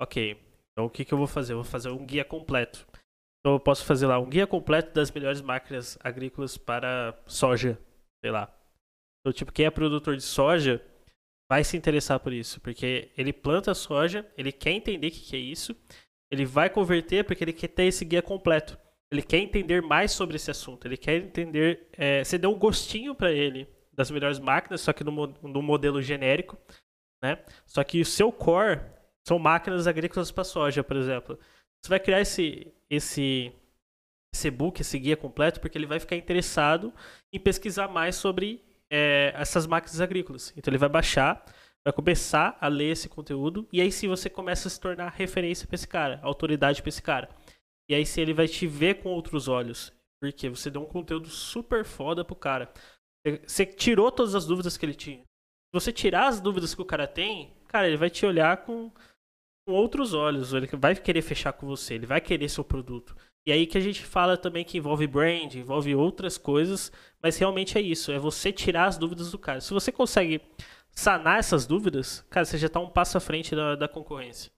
[0.00, 0.40] ok.
[0.72, 1.54] Então, o que, que eu vou fazer?
[1.54, 2.86] Eu vou fazer um guia completo.
[3.40, 7.78] Então eu posso fazer lá um guia completo das melhores máquinas agrícolas para soja,
[8.20, 8.52] sei lá.
[9.20, 10.84] Então, tipo, quem é produtor de soja
[11.48, 15.36] vai se interessar por isso, porque ele planta soja, ele quer entender o que, que
[15.36, 15.76] é isso,
[16.30, 18.76] ele vai converter porque ele quer ter esse guia completo.
[19.12, 21.88] Ele quer entender mais sobre esse assunto, ele quer entender.
[21.92, 26.02] É, você deu um gostinho para ele das melhores máquinas, só que no, no modelo
[26.02, 26.56] genérico,
[27.22, 27.42] né?
[27.66, 28.80] Só que o seu core
[29.26, 31.38] são máquinas agrícolas para soja, por exemplo.
[31.82, 33.52] Você vai criar esse, esse,
[34.32, 36.92] esse book, esse guia completo, porque ele vai ficar interessado
[37.32, 40.52] em pesquisar mais sobre é, essas máquinas agrícolas.
[40.56, 41.44] Então ele vai baixar,
[41.84, 45.66] vai começar a ler esse conteúdo, e aí sim você começa a se tornar referência
[45.66, 47.28] para esse cara, autoridade para esse cara.
[47.88, 49.92] E aí sim ele vai te ver com outros olhos.
[50.20, 52.72] Porque você deu um conteúdo super foda pro cara.
[53.46, 55.18] Você tirou todas as dúvidas que ele tinha.
[55.18, 58.90] Se você tirar as dúvidas que o cara tem, cara, ele vai te olhar com
[59.66, 63.16] com outros olhos, ele vai querer fechar com você, ele vai querer seu produto.
[63.44, 67.76] E aí que a gente fala também que envolve brand, envolve outras coisas, mas realmente
[67.76, 69.60] é isso, é você tirar as dúvidas do cara.
[69.60, 70.40] Se você consegue
[70.92, 74.50] sanar essas dúvidas, cara, você já está um passo à frente da, da concorrência.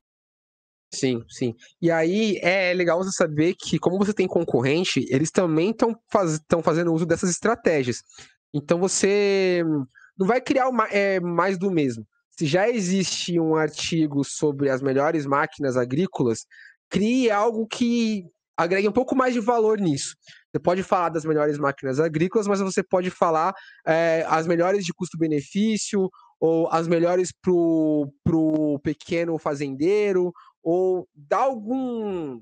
[0.92, 1.54] Sim, sim.
[1.82, 6.40] E aí é legal você saber que, como você tem concorrente, eles também estão faz,
[6.62, 8.02] fazendo uso dessas estratégias.
[8.52, 9.62] Então você
[10.18, 12.06] não vai criar uma, é, mais do mesmo
[12.38, 16.46] se já existe um artigo sobre as melhores máquinas agrícolas,
[16.88, 18.24] crie algo que
[18.56, 20.14] agregue um pouco mais de valor nisso.
[20.52, 23.52] Você pode falar das melhores máquinas agrícolas, mas você pode falar
[23.84, 26.08] é, as melhores de custo-benefício,
[26.38, 30.32] ou as melhores para o pequeno fazendeiro,
[30.62, 32.40] ou dar algum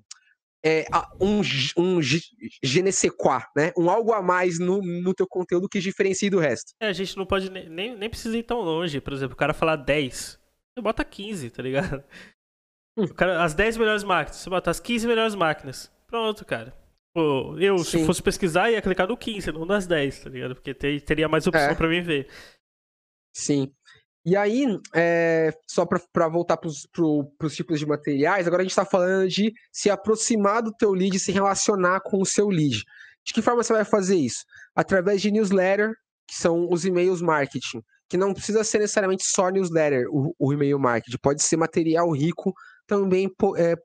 [0.66, 0.84] é,
[1.20, 1.40] um,
[1.76, 3.72] um je ne sais quoi, né?
[3.78, 6.72] Um algo a mais no, no teu conteúdo que diferencie do resto.
[6.80, 9.00] É, a gente não pode nem, nem, precisa ir tão longe.
[9.00, 10.40] Por exemplo, o cara falar 10,
[10.74, 12.02] você bota 15, tá ligado?
[12.98, 13.06] Hum.
[13.06, 15.92] Cara, as 10 melhores máquinas, você bota as 15 melhores máquinas.
[16.08, 16.74] Pronto, cara.
[17.14, 18.00] Pô, eu, Sim.
[18.00, 20.54] se fosse pesquisar, ia clicar no 15, não nas 10, tá ligado?
[20.54, 21.74] Porque ter, teria mais opção é.
[21.74, 22.28] pra mim ver.
[23.32, 23.72] Sim.
[24.26, 28.84] E aí, é, só para voltar para os tipos de materiais, agora a gente está
[28.84, 32.82] falando de se aproximar do teu lead, se relacionar com o seu lead.
[33.24, 34.44] De que forma você vai fazer isso?
[34.74, 35.92] Através de newsletter,
[36.26, 40.78] que são os e-mails marketing, que não precisa ser necessariamente só newsletter, o, o e-mail
[40.80, 42.52] marketing, pode ser material rico
[42.84, 43.76] também por, é,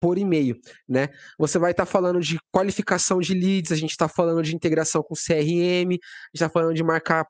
[0.00, 0.56] por e-mail,
[0.88, 1.08] né?
[1.38, 5.02] Você vai estar tá falando de qualificação de leads, a gente está falando de integração
[5.02, 6.00] com CRM, a gente
[6.32, 7.26] está falando de marcar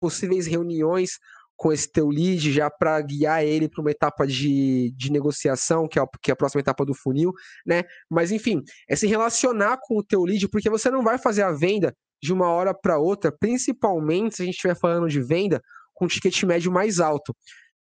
[0.00, 1.18] possíveis reuniões
[1.56, 5.98] com esse teu lead já para guiar ele para uma etapa de, de negociação, que
[5.98, 7.32] é, a, que é a próxima etapa do funil,
[7.64, 7.82] né?
[8.10, 11.52] Mas enfim, é se relacionar com o teu lead, porque você não vai fazer a
[11.52, 15.60] venda de uma hora para outra, principalmente se a gente estiver falando de venda
[15.94, 17.34] com ticket médio mais alto.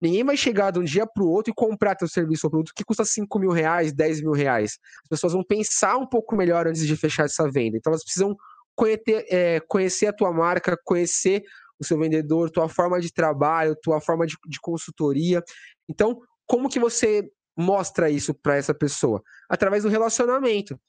[0.01, 2.73] Ninguém vai chegar de um dia para o outro e comprar teu serviço ou produto
[2.73, 4.77] que custa 5 mil reais, 10 mil reais.
[5.03, 7.77] As pessoas vão pensar um pouco melhor antes de fechar essa venda.
[7.77, 8.35] Então elas precisam
[8.75, 11.43] conhecer, é, conhecer a tua marca, conhecer
[11.79, 15.43] o seu vendedor, tua forma de trabalho, tua forma de, de consultoria.
[15.87, 19.23] Então, como que você mostra isso para essa pessoa?
[19.49, 20.79] Através do relacionamento.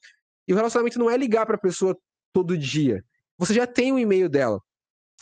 [0.47, 1.97] E o relacionamento não é ligar para a pessoa
[2.33, 3.03] todo dia.
[3.37, 4.61] Você já tem o e-mail dela.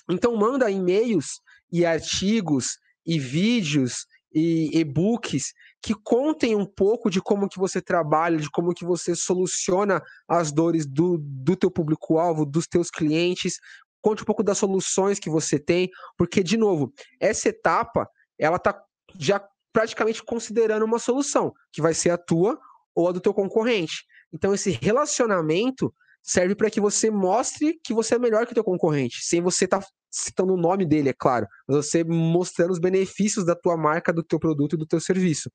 [0.10, 1.40] Então, manda e-mails
[1.72, 8.38] e artigos e vídeos e e-books que contem um pouco de como que você trabalha,
[8.38, 13.60] de como que você soluciona as dores do, do teu público-alvo, dos teus clientes,
[14.02, 18.82] conte um pouco das soluções que você tem, porque, de novo, essa etapa, ela está
[19.16, 22.60] já praticamente considerando uma solução, que vai ser a tua
[22.96, 24.06] ou a do teu concorrente.
[24.34, 28.64] Então, esse relacionamento serve para que você mostre que você é melhor que o teu
[28.64, 32.80] concorrente, sem você estar tá citando o nome dele, é claro, mas você mostrando os
[32.80, 35.52] benefícios da tua marca, do teu produto e do teu serviço,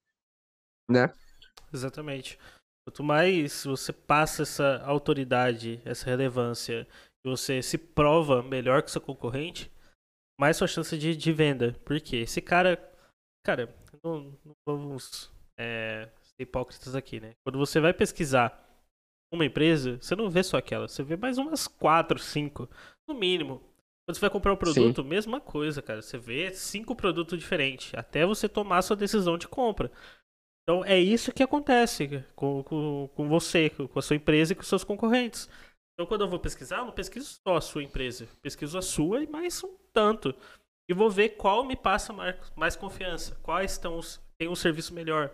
[0.88, 1.12] né?
[1.72, 2.38] Exatamente.
[2.86, 6.86] Quanto mais você passa essa autoridade, essa relevância
[7.24, 9.70] você se prova melhor que seu concorrente,
[10.38, 11.76] mais sua chance de, de venda.
[11.84, 12.78] Porque esse cara.
[13.44, 17.32] Cara, não, não vamos é, ser hipócritas aqui, né?
[17.44, 18.60] Quando você vai pesquisar
[19.32, 22.68] uma empresa, você não vê só aquela, você vê mais umas quatro, cinco,
[23.06, 23.60] no mínimo.
[24.06, 25.08] Quando você vai comprar um produto, Sim.
[25.08, 26.02] mesma coisa, cara.
[26.02, 29.90] Você vê cinco produtos diferentes, até você tomar sua decisão de compra.
[30.62, 34.62] Então é isso que acontece com, com, com você, com a sua empresa e com
[34.62, 35.48] seus concorrentes.
[35.94, 39.22] Então, quando eu vou pesquisar, eu não pesquiso só a sua empresa, pesquiso a sua
[39.22, 40.34] e mais um tanto.
[40.88, 42.12] E vou ver qual me passa
[42.56, 45.32] mais confiança, quais estão os, tem um serviço melhor,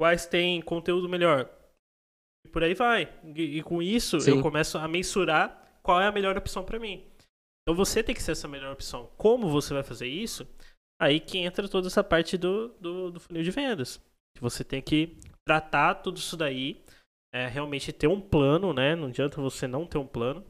[0.00, 1.48] quais têm conteúdo melhor.
[2.46, 3.12] E por aí vai.
[3.36, 4.32] E, e com isso, Sim.
[4.32, 7.06] eu começo a mensurar qual é a melhor opção para mim.
[7.62, 9.10] Então, você tem que ser essa melhor opção.
[9.18, 10.46] Como você vai fazer isso?
[11.00, 13.98] Aí que entra toda essa parte do, do, do funil de vendas.
[14.34, 16.82] Que você tem que tratar tudo isso daí
[17.34, 18.94] é, realmente ter um plano, né?
[18.94, 20.44] Não adianta você não ter um plano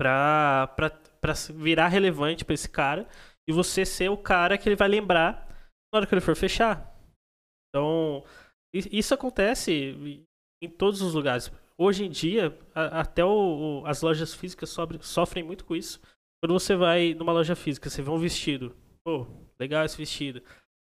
[0.00, 3.08] pra, pra, pra virar relevante para esse cara
[3.48, 5.46] e você ser o cara que ele vai lembrar
[5.92, 6.92] na hora que ele for fechar.
[7.68, 8.24] Então,
[8.74, 10.26] isso acontece
[10.60, 11.52] em todos os lugares.
[11.78, 16.00] Hoje em dia, até o, as lojas físicas sofrem muito com isso.
[16.42, 18.74] Quando você vai numa loja física, você vê um vestido.
[19.04, 19.26] Pô,
[19.58, 20.42] legal esse vestido.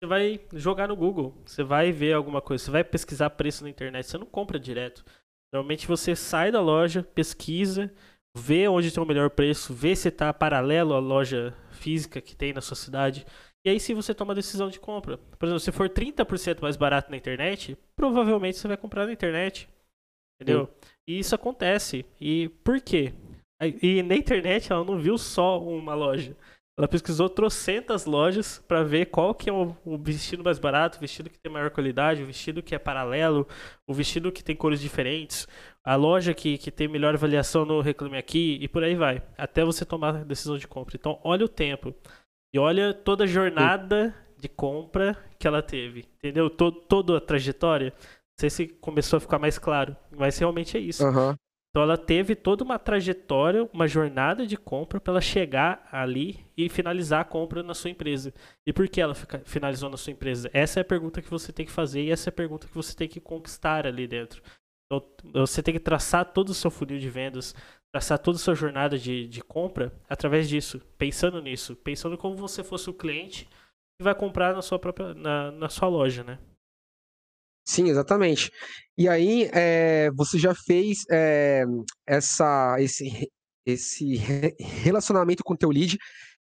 [0.01, 3.69] Você vai jogar no Google, você vai ver alguma coisa, você vai pesquisar preço na
[3.69, 5.05] internet, você não compra direto.
[5.53, 7.93] Normalmente você sai da loja, pesquisa,
[8.35, 12.55] vê onde tem o melhor preço, vê se está paralelo à loja física que tem
[12.55, 13.27] na sua cidade.
[13.63, 15.19] E aí sim você toma a decisão de compra.
[15.19, 19.69] Por exemplo, se for 30% mais barato na internet, provavelmente você vai comprar na internet.
[20.41, 20.67] Entendeu?
[20.67, 20.91] Sim.
[21.09, 22.07] E isso acontece.
[22.19, 23.13] E por quê?
[23.83, 26.35] E na internet ela não viu só uma loja.
[26.81, 31.29] Ela pesquisou trocentas lojas para ver qual que é o, vestido mais barato, o vestido
[31.29, 33.47] que tem maior qualidade, o vestido que é paralelo,
[33.87, 35.47] o vestido que tem cores diferentes,
[35.85, 39.63] a loja que, que tem melhor avaliação no Reclame Aqui e por aí vai, até
[39.63, 40.97] você tomar a decisão de compra.
[40.97, 41.95] Então, olha o tempo
[42.51, 46.49] e olha toda a jornada de compra que ela teve, entendeu?
[46.49, 47.93] Todo, toda a trajetória.
[47.93, 51.05] Não sei se começou a ficar mais claro, mas realmente é isso.
[51.05, 51.37] Uhum.
[51.71, 56.69] Então ela teve toda uma trajetória, uma jornada de compra para ela chegar ali e
[56.69, 58.35] finalizar a compra na sua empresa.
[58.67, 59.15] E por que ela
[59.45, 60.51] finalizou na sua empresa?
[60.53, 62.75] Essa é a pergunta que você tem que fazer e essa é a pergunta que
[62.75, 64.43] você tem que conquistar ali dentro.
[64.93, 67.55] Então, você tem que traçar todo o seu funil de vendas,
[67.95, 72.65] traçar toda a sua jornada de, de compra através disso, pensando nisso, pensando como você
[72.65, 73.49] fosse o cliente
[74.01, 76.41] que vai comprar na sua própria na, na sua loja, né?
[77.71, 78.51] Sim, exatamente.
[78.99, 81.65] E aí, é, você já fez é,
[82.05, 83.31] essa, esse,
[83.65, 84.17] esse
[84.83, 85.97] relacionamento com o teu lead,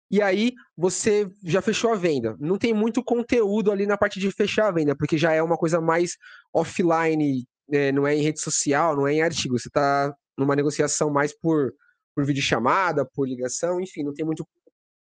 [0.09, 2.35] e aí você já fechou a venda.
[2.39, 5.55] Não tem muito conteúdo ali na parte de fechar a venda, porque já é uma
[5.55, 6.17] coisa mais
[6.51, 9.59] offline, é, não é em rede social, não é em artigo.
[9.59, 11.71] Você está numa negociação mais por,
[12.15, 14.63] por videochamada, por ligação, enfim, não tem muito que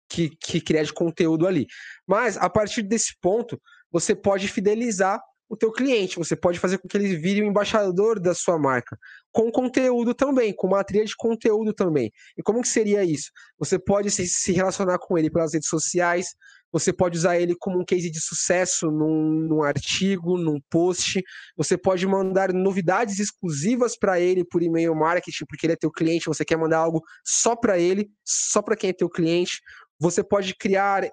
[0.09, 1.67] que, que criar de conteúdo ali.
[2.07, 5.19] Mas a partir desse ponto, você pode fidelizar
[5.49, 8.97] o teu cliente, você pode fazer com que ele vire o embaixador da sua marca,
[9.31, 12.11] com conteúdo também, com uma trilha de conteúdo também.
[12.37, 13.31] E como que seria isso?
[13.57, 16.27] Você pode se, se relacionar com ele pelas redes sociais,
[16.71, 21.19] você pode usar ele como um case de sucesso num, num artigo, num post.
[21.57, 26.27] Você pode mandar novidades exclusivas para ele por e-mail marketing, porque ele é teu cliente.
[26.27, 29.59] Você quer mandar algo só para ele, só para quem é teu cliente.
[29.99, 31.09] Você pode criar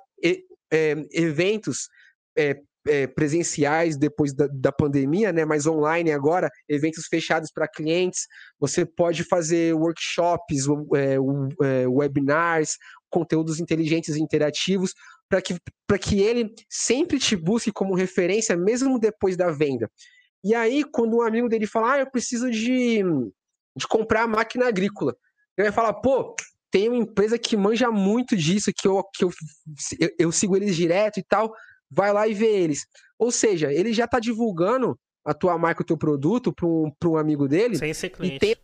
[0.70, 1.89] é, eventos
[2.37, 8.26] é, é, presenciais depois da, da, pandemia, né, mas online agora, eventos fechados para clientes.
[8.59, 12.76] Você pode fazer workshops, é, é, webinars,
[13.11, 14.93] conteúdos inteligentes e interativos
[15.28, 15.57] para que,
[16.01, 19.91] que ele sempre te busque como referência, mesmo depois da venda.
[20.45, 23.03] E aí, quando um amigo dele fala, ah, eu preciso de,
[23.76, 25.16] de comprar a máquina agrícola,
[25.57, 26.37] ele vai falar, pô,
[26.70, 29.30] tem uma empresa que manja muito disso, que eu, que eu,
[29.99, 31.53] eu, eu sigo eles direto e tal,
[31.91, 32.87] vai lá e vê eles.
[33.18, 37.16] Ou seja, ele já está divulgando a tua marca, o teu produto para um, um
[37.16, 37.76] amigo dele.
[37.76, 38.39] Sem ser cliente.
[38.39, 38.57] Tem...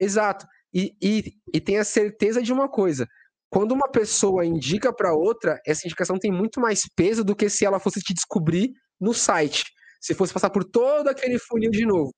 [0.00, 0.46] Exato.
[0.72, 3.06] E, e, e tem a certeza de uma coisa:
[3.48, 7.64] quando uma pessoa indica para outra, essa indicação tem muito mais peso do que se
[7.64, 9.64] ela fosse te descobrir no site.
[10.00, 12.12] Se fosse passar por todo aquele funil de novo.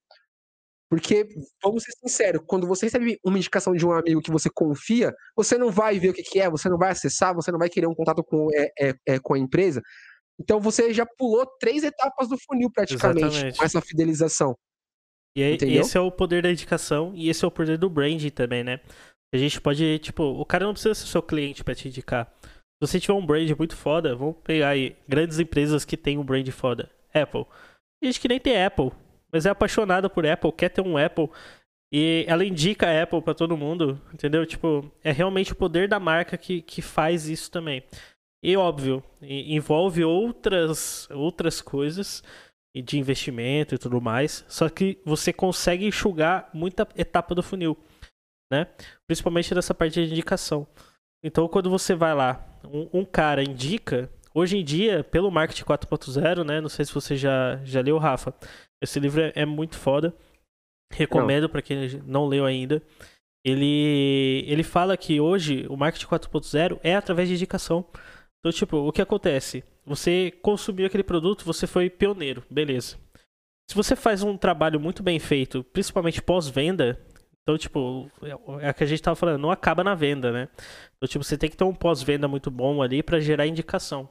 [0.89, 1.27] Porque,
[1.63, 5.59] vamos ser sinceros, quando você recebe uma indicação de um amigo que você confia, você
[5.59, 7.89] não vai ver o que, que é, você não vai acessar, você não vai querer
[7.89, 9.83] um contato com, é, é, é, com a empresa.
[10.39, 13.59] Então você já pulou três etapas do funil praticamente Exatamente.
[13.59, 14.55] com essa fidelização.
[15.37, 18.31] E aí, esse é o poder da indicação e esse é o poder do branding
[18.31, 18.81] também, né?
[19.35, 22.33] A gente pode, tipo, o cara não precisa ser seu cliente para te indicar.
[22.43, 26.25] Se você tiver um brand muito foda, vamos pegar aí grandes empresas que tem um
[26.25, 26.91] brand foda.
[27.13, 27.45] Apple.
[28.01, 28.93] Tem gente que nem tem Apple,
[29.31, 31.29] mas é apaixonada por Apple, quer ter um Apple.
[31.93, 34.45] E ela indica a Apple para todo mundo, entendeu?
[34.45, 37.83] Tipo, é realmente o poder da marca que, que faz isso também.
[38.47, 42.23] E óbvio, envolve outras, outras coisas
[42.75, 44.45] de investimento e tudo mais.
[44.47, 47.77] Só que você consegue enxugar muita etapa do funil
[48.51, 48.67] né?
[49.07, 50.67] Principalmente nessa parte de indicação.
[51.23, 56.45] Então, quando você vai lá, um, um cara indica, hoje em dia, pelo Marketing 4.0,
[56.45, 56.61] né?
[56.61, 58.35] Não sei se você já, já leu, Rafa.
[58.83, 60.15] Esse livro é, é muito foda.
[60.93, 62.81] Recomendo para quem não leu ainda.
[63.45, 67.85] Ele, ele fala que hoje o Marketing 4.0 é através de indicação.
[68.47, 69.65] Então, tipo, o que acontece?
[69.85, 72.97] Você consumiu aquele produto, você foi pioneiro, beleza.
[73.69, 76.97] Se você faz um trabalho muito bem feito, principalmente pós-venda,
[77.43, 78.09] então, tipo,
[78.61, 80.49] é o que a gente tava falando, não acaba na venda, né?
[80.97, 84.09] Então, tipo, você tem que ter um pós-venda muito bom ali para gerar indicação.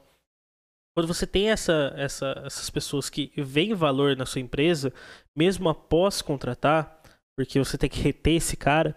[0.94, 4.92] Quando você tem essa, essa, essas pessoas que veem valor na sua empresa,
[5.34, 7.00] mesmo após contratar,
[7.34, 8.94] porque você tem que reter esse cara,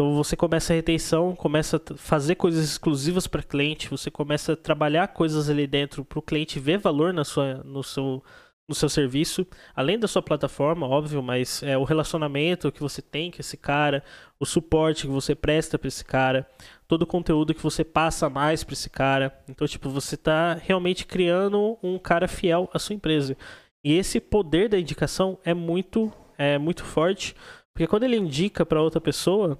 [0.00, 4.56] então você começa a retenção, começa a fazer coisas exclusivas para cliente, você começa a
[4.56, 8.24] trabalhar coisas ali dentro para o cliente ver valor na sua, no seu
[8.66, 13.30] no seu serviço, além da sua plataforma, óbvio, mas é o relacionamento que você tem
[13.30, 14.02] com esse cara,
[14.38, 16.48] o suporte que você presta para esse cara,
[16.88, 19.36] todo o conteúdo que você passa mais para esse cara.
[19.48, 23.36] Então, tipo, você está realmente criando um cara fiel à sua empresa.
[23.84, 27.34] E esse poder da indicação é muito, é muito forte,
[27.74, 29.58] porque quando ele indica para outra pessoa,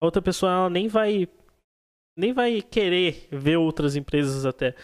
[0.00, 1.28] a outra pessoa ela nem vai
[2.16, 4.74] nem vai querer ver outras empresas até.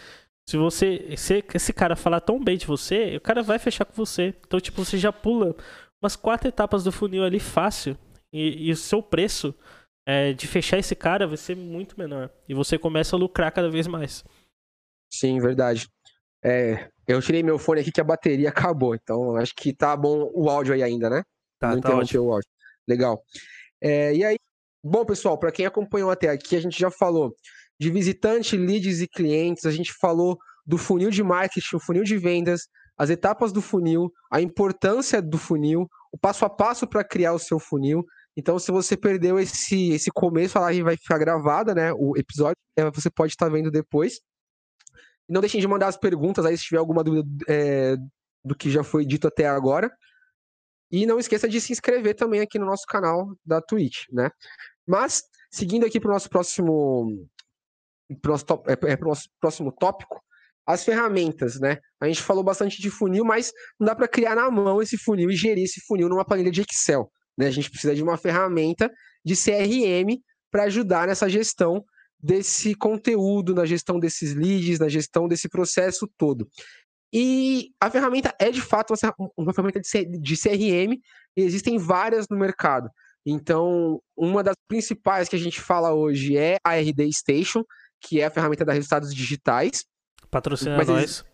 [0.47, 1.15] Se você.
[1.17, 4.35] Se esse cara falar tão bem de você, o cara vai fechar com você.
[4.45, 5.55] Então, tipo, você já pula
[6.01, 7.97] umas quatro etapas do funil ali fácil.
[8.31, 9.55] E, e o seu preço
[10.05, 12.29] é, de fechar esse cara vai ser muito menor.
[12.47, 14.23] E você começa a lucrar cada vez mais.
[15.11, 15.87] Sim, verdade.
[16.43, 18.95] É, eu tirei meu fone aqui que a bateria acabou.
[18.95, 21.23] Então, acho que tá bom o áudio aí ainda, né?
[21.57, 22.23] Tá, Não tá ótimo.
[22.25, 22.49] o áudio.
[22.87, 23.23] Legal.
[23.81, 24.37] É, e aí,
[24.83, 27.35] bom, pessoal, para quem acompanhou até aqui, a gente já falou
[27.79, 32.17] de visitante, leads e clientes, a gente falou do funil de marketing, o funil de
[32.17, 32.67] vendas,
[32.97, 37.39] as etapas do funil, a importância do funil, o passo a passo para criar o
[37.39, 38.05] seu funil.
[38.35, 41.91] Então, se você perdeu esse, esse começo, a live vai ficar gravada, né?
[41.93, 44.19] O episódio, é, você pode estar vendo depois.
[45.27, 47.95] Não deixem de mandar as perguntas aí se tiver alguma dúvida é,
[48.43, 49.91] do que já foi dito até agora.
[50.91, 54.29] E não esqueça de se inscrever também aqui no nosso canal da Twitch, né?
[54.87, 57.27] Mas, seguindo aqui para o nosso próximo
[58.67, 60.21] é, é nosso próximo tópico,
[60.65, 61.77] as ferramentas, né?
[61.99, 65.29] A gente falou bastante de funil, mas não dá para criar na mão esse funil
[65.29, 67.11] e gerir esse funil numa planilha de Excel.
[67.37, 67.47] Né?
[67.47, 68.89] A gente precisa de uma ferramenta
[69.25, 71.83] de CRM para ajudar nessa gestão
[72.17, 76.47] desse conteúdo, na gestão desses leads, na gestão desse processo todo.
[77.11, 78.93] E a ferramenta é de fato
[79.37, 80.93] uma ferramenta de CRM
[81.35, 82.89] e existem várias no mercado.
[83.25, 87.63] Então, uma das principais que a gente fala hoje é a RD Station,
[88.01, 89.85] que é a ferramenta da Resultados Digitais.
[90.29, 91.25] Patrocina mas, nós.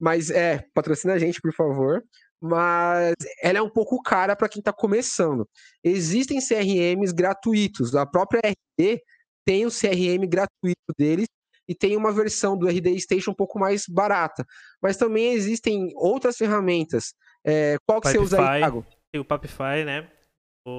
[0.00, 2.02] Mas é, patrocina a gente, por favor.
[2.40, 5.48] Mas ela é um pouco cara para quem está começando.
[5.82, 7.94] Existem CRMs gratuitos.
[7.94, 9.00] A própria RD
[9.44, 11.26] tem o CRM gratuito deles
[11.68, 14.44] e tem uma versão do RD Station um pouco mais barata.
[14.82, 17.12] Mas também existem outras ferramentas.
[17.44, 18.86] É, qual que Pipefy, você usa aí, Thiago?
[19.12, 20.08] Tem o Pipefy, né?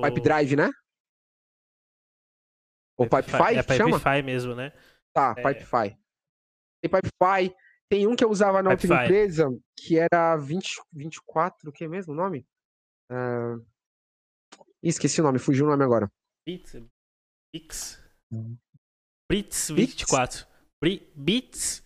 [0.03, 0.69] Pipe Drive, né?
[2.97, 4.73] O Pipefy, é Pipefy mesmo, né?
[5.13, 5.41] Tá, é...
[5.41, 5.97] Pipefy.
[6.81, 7.55] Tem Pipefy.
[7.89, 11.87] Tem um que eu usava na outra empresa, que era 20, 24, o que é
[11.87, 12.45] mesmo o nome?
[13.11, 13.65] Uh...
[14.83, 16.09] Esqueci o nome, fugiu o nome agora.
[16.45, 16.81] Bits?
[17.53, 17.99] Bits?
[19.29, 20.47] Brits 24.
[21.15, 21.83] Bits?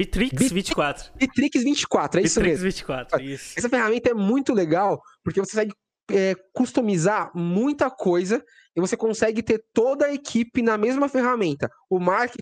[0.00, 1.12] Bitrix Bit, 24.
[1.14, 2.64] Bitrix 24, é isso Bitrix mesmo.
[2.64, 3.58] 24, isso.
[3.58, 5.74] Essa ferramenta é muito legal, porque você consegue
[6.12, 8.44] é, customizar muita coisa
[8.76, 11.68] e você consegue ter toda a equipe na mesma ferramenta.
[11.88, 12.38] O marketing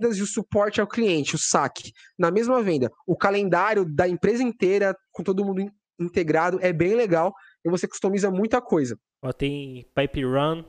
[0.00, 2.90] e o suporte ao cliente, o saque, na mesma venda.
[3.06, 5.70] O calendário da empresa inteira, com todo mundo
[6.00, 7.34] integrado, é bem legal
[7.64, 8.98] e você customiza muita coisa.
[9.22, 10.64] Ó, tem Pipe Run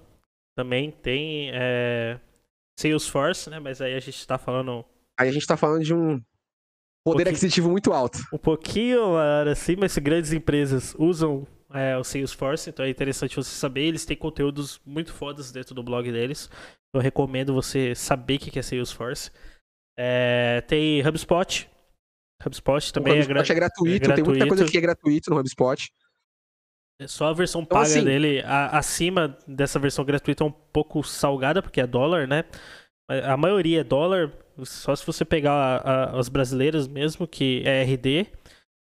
[0.55, 2.19] também, tem é,
[2.77, 3.59] Salesforce, né?
[3.59, 4.83] Mas aí a gente está falando.
[5.17, 6.21] Aí a gente está falando de um
[7.03, 8.19] poder um aquisitivo muito alto.
[8.33, 9.15] Um pouquinho
[9.49, 13.83] acima, mas grandes empresas usam é, o Salesforce, então é interessante você saber.
[13.83, 16.49] Eles têm conteúdos muito fodas dentro do blog deles.
[16.93, 19.31] Eu recomendo você saber o que é Salesforce.
[19.97, 21.69] É, tem HubSpot.
[22.45, 25.29] HubSpot também HubSpot é, gra é, gratuito, é, gratuito, tem muita coisa que é gratuito
[25.29, 25.91] no HubSpot.
[26.99, 30.51] É só a versão então, paga assim, dele, a, acima dessa versão gratuita, é um
[30.51, 32.45] pouco salgada, porque é dólar, né?
[33.09, 34.31] A maioria é dólar,
[34.63, 38.27] só se você pegar a, a, as brasileiras mesmo, que é RD.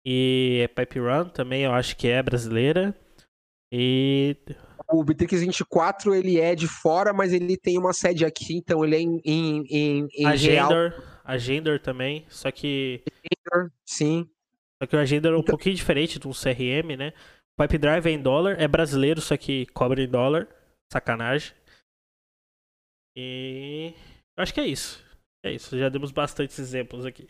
[0.05, 2.97] E Pipe Run também eu acho que é brasileira.
[3.73, 4.37] E.
[4.89, 8.97] O Bitrix 24 ele é de fora, mas ele tem uma sede aqui, então ele
[8.97, 11.03] é em, em, em, em Agendor, real.
[11.25, 13.03] Agendor também, só que.
[13.07, 14.29] Agendor, sim.
[14.83, 15.53] Só que o Agendor é um então...
[15.53, 17.13] pouquinho diferente de um CRM, né?
[17.57, 20.49] O Pipe Drive é em dólar, é brasileiro, só que cobra em dólar.
[20.93, 21.55] Sacanagem.
[23.15, 23.95] E.
[24.37, 25.05] Eu acho que é isso.
[25.43, 27.26] É isso, já demos bastantes exemplos aqui.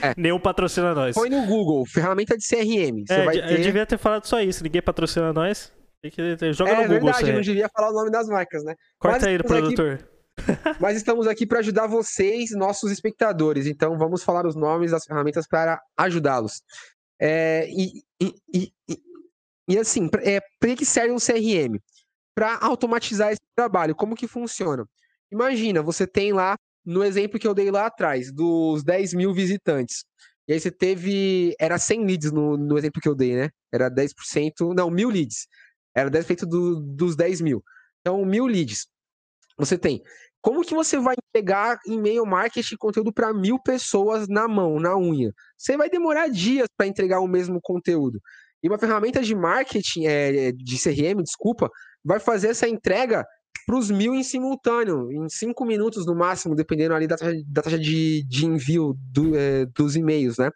[0.00, 0.14] É.
[0.16, 1.14] Nenhum patrocina nós.
[1.14, 3.04] Põe no Google, ferramenta de CRM.
[3.04, 3.52] Você é, vai ter...
[3.52, 5.72] Eu devia ter falado só isso, ninguém patrocina nós.
[6.00, 6.52] Tem que...
[6.52, 7.08] Joga é, no Google.
[7.08, 8.74] É verdade, não devia falar o nome das marcas, né?
[8.98, 9.94] Corta Mas aí produtor.
[9.94, 10.12] Aqui...
[10.80, 13.66] Mas estamos aqui para ajudar vocês, nossos espectadores.
[13.66, 16.62] Então vamos falar os nomes das ferramentas para ajudá-los.
[17.20, 18.72] É, e, e, e,
[19.68, 21.78] e, assim, é, para que serve um CRM?
[22.34, 23.94] Para automatizar esse trabalho.
[23.94, 24.84] Como que funciona?
[25.30, 30.04] Imagina, você tem lá no exemplo que eu dei lá atrás, dos 10 mil visitantes.
[30.48, 31.54] E aí você teve.
[31.58, 33.50] Era 100 leads no, no exemplo que eu dei, né?
[33.72, 34.74] Era 10%.
[34.74, 35.46] Não, mil leads.
[35.94, 37.62] Era 10% do, dos 10 mil.
[38.00, 38.86] Então, mil leads.
[39.56, 40.02] Você tem.
[40.40, 45.30] Como que você vai entregar e-mail marketing conteúdo para mil pessoas na mão, na unha?
[45.56, 48.20] Você vai demorar dias para entregar o mesmo conteúdo.
[48.60, 51.70] E uma ferramenta de marketing, é, de CRM, desculpa,
[52.04, 53.24] vai fazer essa entrega
[53.66, 57.62] para os mil em simultâneo, em cinco minutos no máximo, dependendo ali da taxa, da
[57.62, 60.50] taxa de, de envio do, é, dos e-mails, né?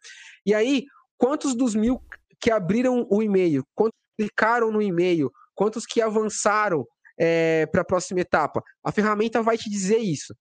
[0.44, 0.84] E aí,
[1.16, 2.00] quantos dos mil
[2.40, 6.84] que abriram o e-mail, quantos clicaram no e-mail, quantos que avançaram
[7.18, 8.62] é, para a próxima etapa?
[8.84, 10.34] A ferramenta vai te dizer isso.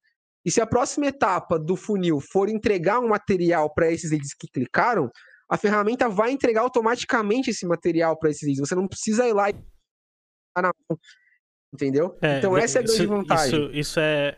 [0.46, 4.48] E se a próxima etapa do funil for entregar um material para esses leads que
[4.48, 5.10] clicaram,
[5.50, 8.60] a ferramenta vai entregar automaticamente esse material para esses leads.
[8.60, 9.56] Você não precisa ir lá e
[11.76, 12.18] Entendeu?
[12.22, 13.66] É, então essa é a grande isso, vantagem.
[13.66, 14.38] Isso, isso, é,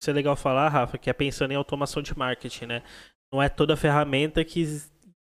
[0.00, 2.82] isso é legal falar, Rafa, que é pensando em automação de marketing, né?
[3.32, 4.82] Não é toda ferramenta que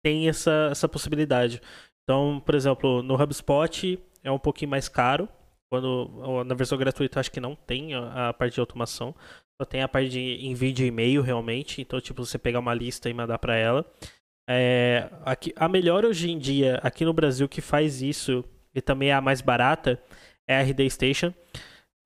[0.03, 1.61] tem essa, essa possibilidade.
[2.03, 5.29] Então, por exemplo, no HubSpot é um pouquinho mais caro.
[5.71, 9.15] Quando na versão gratuita acho que não tem a, a parte de automação.
[9.61, 11.83] Só tem a parte de envio de e-mail realmente.
[11.83, 13.85] Então, tipo, você pegar uma lista e mandar para ela.
[14.49, 19.09] É, aqui, a melhor hoje em dia aqui no Brasil que faz isso e também
[19.09, 19.99] é a mais barata
[20.49, 21.33] é a RD Station.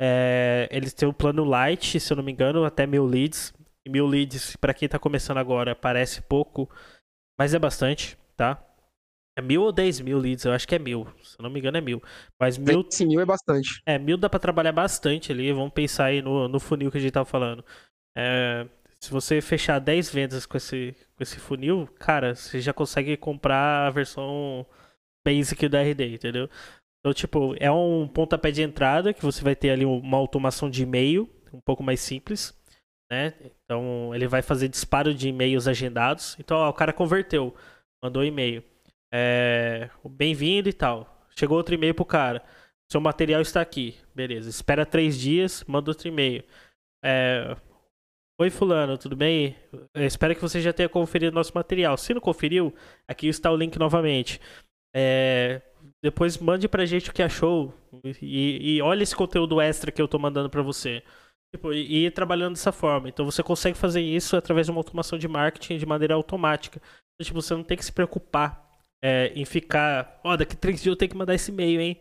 [0.00, 3.52] É, eles têm o plano Light, se eu não me engano, até mil leads.
[3.84, 6.68] E mil leads, para quem tá começando agora, parece pouco,
[7.38, 8.62] mas é bastante, tá?
[9.36, 10.44] É mil ou dez mil leads?
[10.44, 11.06] Eu acho que é mil.
[11.22, 12.02] Se eu não me engano, é mil.
[12.40, 12.84] Mas mil.
[12.90, 13.80] Sim, mil é bastante.
[13.86, 15.52] É, mil dá pra trabalhar bastante ali.
[15.52, 17.64] Vamos pensar aí no, no funil que a gente tava falando.
[18.16, 18.66] É,
[19.00, 23.86] se você fechar 10 vendas com esse, com esse funil, cara, você já consegue comprar
[23.86, 24.66] a versão
[25.24, 26.50] basic da RD, entendeu?
[27.00, 30.82] Então, tipo, é um pontapé de entrada que você vai ter ali uma automação de
[30.82, 32.54] e-mail um pouco mais simples,
[33.10, 33.34] né?
[33.64, 36.36] Então, ele vai fazer disparo de e-mails agendados.
[36.38, 37.54] Então, ó, o cara converteu,
[38.02, 38.62] mandou e-mail.
[39.12, 41.26] É, Bem-vindo e tal.
[41.36, 42.44] Chegou outro e-mail pro cara.
[42.90, 43.96] Seu material está aqui.
[44.14, 44.50] Beleza.
[44.50, 46.42] Espera três dias, manda outro e-mail.
[47.04, 47.56] É,
[48.40, 49.56] Oi, Fulano, tudo bem?
[49.92, 51.96] Eu espero que você já tenha conferido nosso material.
[51.96, 52.72] Se não conferiu,
[53.08, 54.40] aqui está o link novamente.
[54.94, 55.60] É,
[56.02, 57.74] depois mande pra gente o que achou
[58.22, 61.02] e, e olha esse conteúdo extra que eu tô mandando para você.
[61.54, 63.08] Tipo, e ir trabalhando dessa forma.
[63.08, 66.78] Então você consegue fazer isso através de uma automação de marketing de maneira automática.
[66.78, 68.68] Então, tipo, você não tem que se preocupar
[69.02, 70.20] é, em ficar.
[70.22, 71.98] Ó, oh, daqui três dias eu tenho que mandar esse e-mail, hein?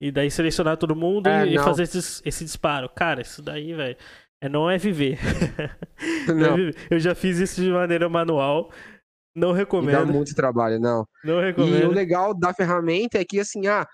[0.00, 2.88] E daí selecionar todo mundo é, e, e, fazer esse, esse disparo.
[2.88, 3.96] Cara, isso daí, velho.
[4.40, 5.18] É, não é viver.
[6.28, 6.68] Não.
[6.68, 8.70] É eu já fiz isso de maneira manual.
[9.34, 9.90] Não recomendo.
[9.90, 11.06] E dá muito trabalho, não.
[11.24, 11.82] Não recomendo.
[11.82, 13.86] E o legal da ferramenta é que, assim, ah,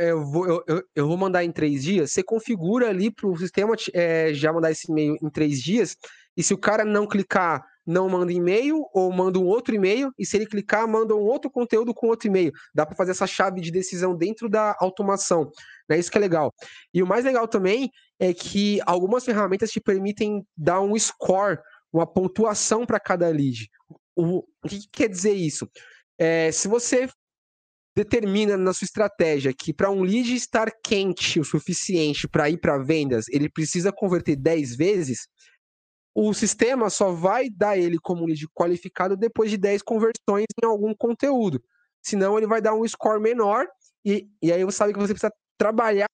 [0.00, 2.12] eu vou, eu, eu vou mandar em três dias.
[2.12, 5.96] Você configura ali para o sistema é, já mandar esse e-mail em três dias.
[6.36, 10.12] E se o cara não clicar, não manda e-mail, ou manda um outro e-mail.
[10.16, 12.52] E se ele clicar, manda um outro conteúdo com outro e-mail.
[12.74, 15.50] Dá para fazer essa chave de decisão dentro da automação.
[15.90, 16.54] É isso que é legal.
[16.94, 17.90] E o mais legal também
[18.20, 21.58] é que algumas ferramentas te permitem dar um score,
[21.92, 23.68] uma pontuação para cada lead.
[24.16, 25.68] O, o que, que, quer dizer isso?
[26.18, 27.08] É, se você
[27.96, 32.78] determina na sua estratégia que para um lead estar quente o suficiente para ir para
[32.78, 35.28] vendas, ele precisa converter 10 vezes,
[36.14, 40.94] o sistema só vai dar ele como lead qualificado depois de 10 conversões em algum
[40.94, 41.62] conteúdo.
[42.02, 43.66] Senão ele vai dar um score menor
[44.04, 46.06] e, e aí você sabe que você precisa trabalhar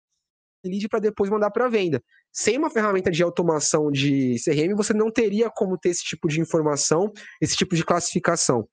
[0.69, 2.03] lead para depois mandar para venda.
[2.33, 6.41] Sem uma ferramenta de automação de CRM, você não teria como ter esse tipo de
[6.41, 8.69] informação, esse tipo de classificação.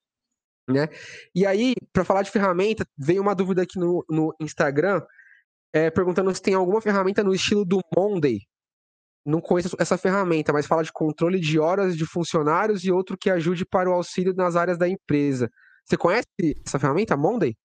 [0.70, 0.88] Né?
[1.34, 5.02] E aí, para falar de ferramenta, veio uma dúvida aqui no, no Instagram,
[5.74, 8.40] é, perguntando se tem alguma ferramenta no estilo do Monday.
[9.26, 13.30] Não conheço essa ferramenta, mas fala de controle de horas de funcionários e outro que
[13.30, 15.50] ajude para o auxílio nas áreas da empresa.
[15.84, 16.28] Você conhece
[16.66, 17.56] essa ferramenta, Monday?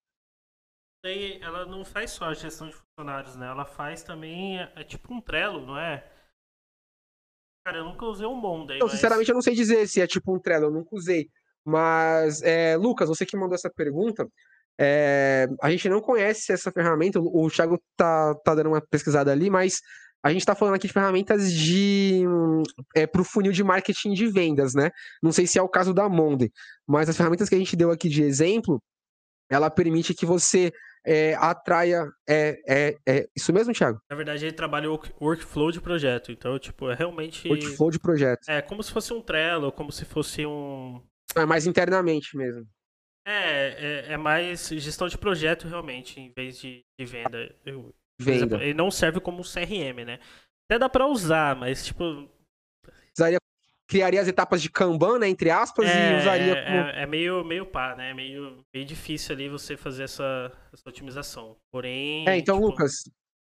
[1.03, 3.47] Ela não faz só a gestão de funcionários, né?
[3.47, 6.05] Ela faz também, é, é tipo um Trello, não é?
[7.65, 8.79] Cara, eu nunca usei um Monday.
[8.79, 8.93] Eu, mas...
[8.93, 11.31] sinceramente, eu não sei dizer se é tipo um Trello, eu nunca usei.
[11.65, 14.27] Mas, é, Lucas, você que mandou essa pergunta,
[14.79, 19.51] é, a gente não conhece essa ferramenta, o Thiago tá, tá dando uma pesquisada ali,
[19.51, 19.81] mas
[20.23, 22.25] a gente está falando aqui de ferramentas de
[22.95, 24.91] é, para o funil de marketing de vendas, né?
[25.23, 26.51] Não sei se é o caso da Monday,
[26.87, 28.83] mas as ferramentas que a gente deu aqui de exemplo,
[29.51, 30.73] ela permite que você
[31.05, 32.07] é, atraia.
[32.29, 34.01] É, é, é, isso mesmo, Thiago?
[34.09, 36.33] Na verdade, ele trabalha o workflow de projeto.
[36.33, 37.49] Então, tipo, é realmente.
[37.49, 38.49] Workflow de projeto.
[38.49, 41.03] É como se fosse um Trello, como se fosse um.
[41.37, 42.67] É mais internamente mesmo.
[43.27, 47.55] É, é, é mais gestão de projeto realmente, em vez de, de venda.
[47.65, 48.37] Eu, venda.
[48.37, 50.19] Exemplo, ele não serve como CRM, né?
[50.69, 52.29] Até dá pra usar, mas tipo.
[52.83, 53.39] Precisaria
[53.91, 56.76] criaria as etapas de Kanban, né, entre aspas, é, e usaria é, como...
[56.76, 58.14] É, é, meio, meio pá, né?
[58.14, 61.57] Meio, meio difícil ali você fazer essa, essa otimização.
[61.72, 62.24] Porém...
[62.28, 62.68] É, então, tipo...
[62.68, 63.03] Lucas,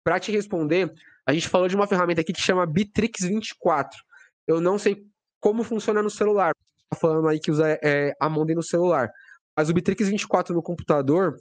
[0.04, 0.92] para te responder,
[1.28, 4.02] a gente falou de uma ferramenta aqui que chama Bitrix 24.
[4.48, 5.06] Eu não sei
[5.40, 6.54] como funciona no celular.
[6.90, 9.12] Tá falando aí que usa é, a Monday no celular.
[9.56, 11.36] Mas o Bitrix 24 no computador,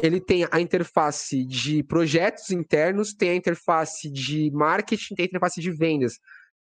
[0.00, 5.60] ele tem a interface de projetos internos, tem a interface de marketing, tem a interface
[5.60, 6.20] de vendas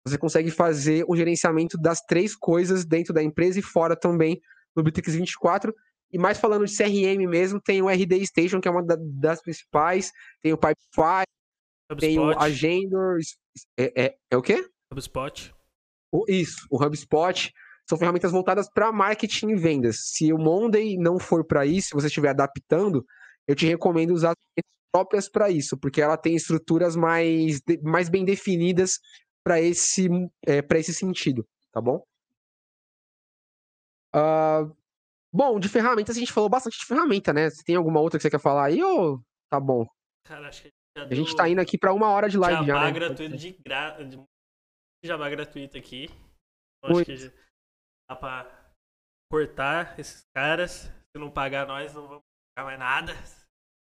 [0.06, 4.41] você consegue fazer o gerenciamento das três coisas dentro da empresa e fora também
[4.76, 5.74] no Bitrix 24.
[6.12, 10.12] E mais falando de CRM mesmo, tem o RD Station, que é uma das principais,
[10.41, 11.24] tem o Pipefy,
[12.00, 13.20] tem o Agendor.
[13.78, 14.68] É, é, é o quê?
[14.91, 15.54] HubSpot.
[16.12, 17.54] O, isso, o HubSpot.
[17.88, 20.12] São ferramentas voltadas para marketing e vendas.
[20.12, 23.04] Se o Monday não for para isso, se você estiver adaptando,
[23.47, 24.34] eu te recomendo usar
[24.91, 29.00] próprias para isso, porque ela tem estruturas mais, mais bem definidas
[29.43, 30.07] para esse,
[30.47, 32.03] é, esse sentido, tá bom?
[34.15, 34.75] Uh,
[35.31, 37.49] bom, de ferramentas a gente falou bastante de ferramenta, né?
[37.49, 39.85] Você tem alguma outra que você quer falar aí ou tá bom?
[40.25, 42.65] Cara, acho que a gente, a gente tá indo aqui para uma hora de live
[42.65, 42.85] jabá já.
[42.85, 42.91] Né?
[42.91, 43.97] gratuito de gra...
[45.03, 46.09] jabá gratuito aqui.
[46.83, 47.31] Acho que
[48.09, 48.73] dá pra
[49.31, 50.91] cortar esses caras.
[51.11, 52.23] Se não pagar nós, não vamos
[52.55, 53.13] pagar mais nada.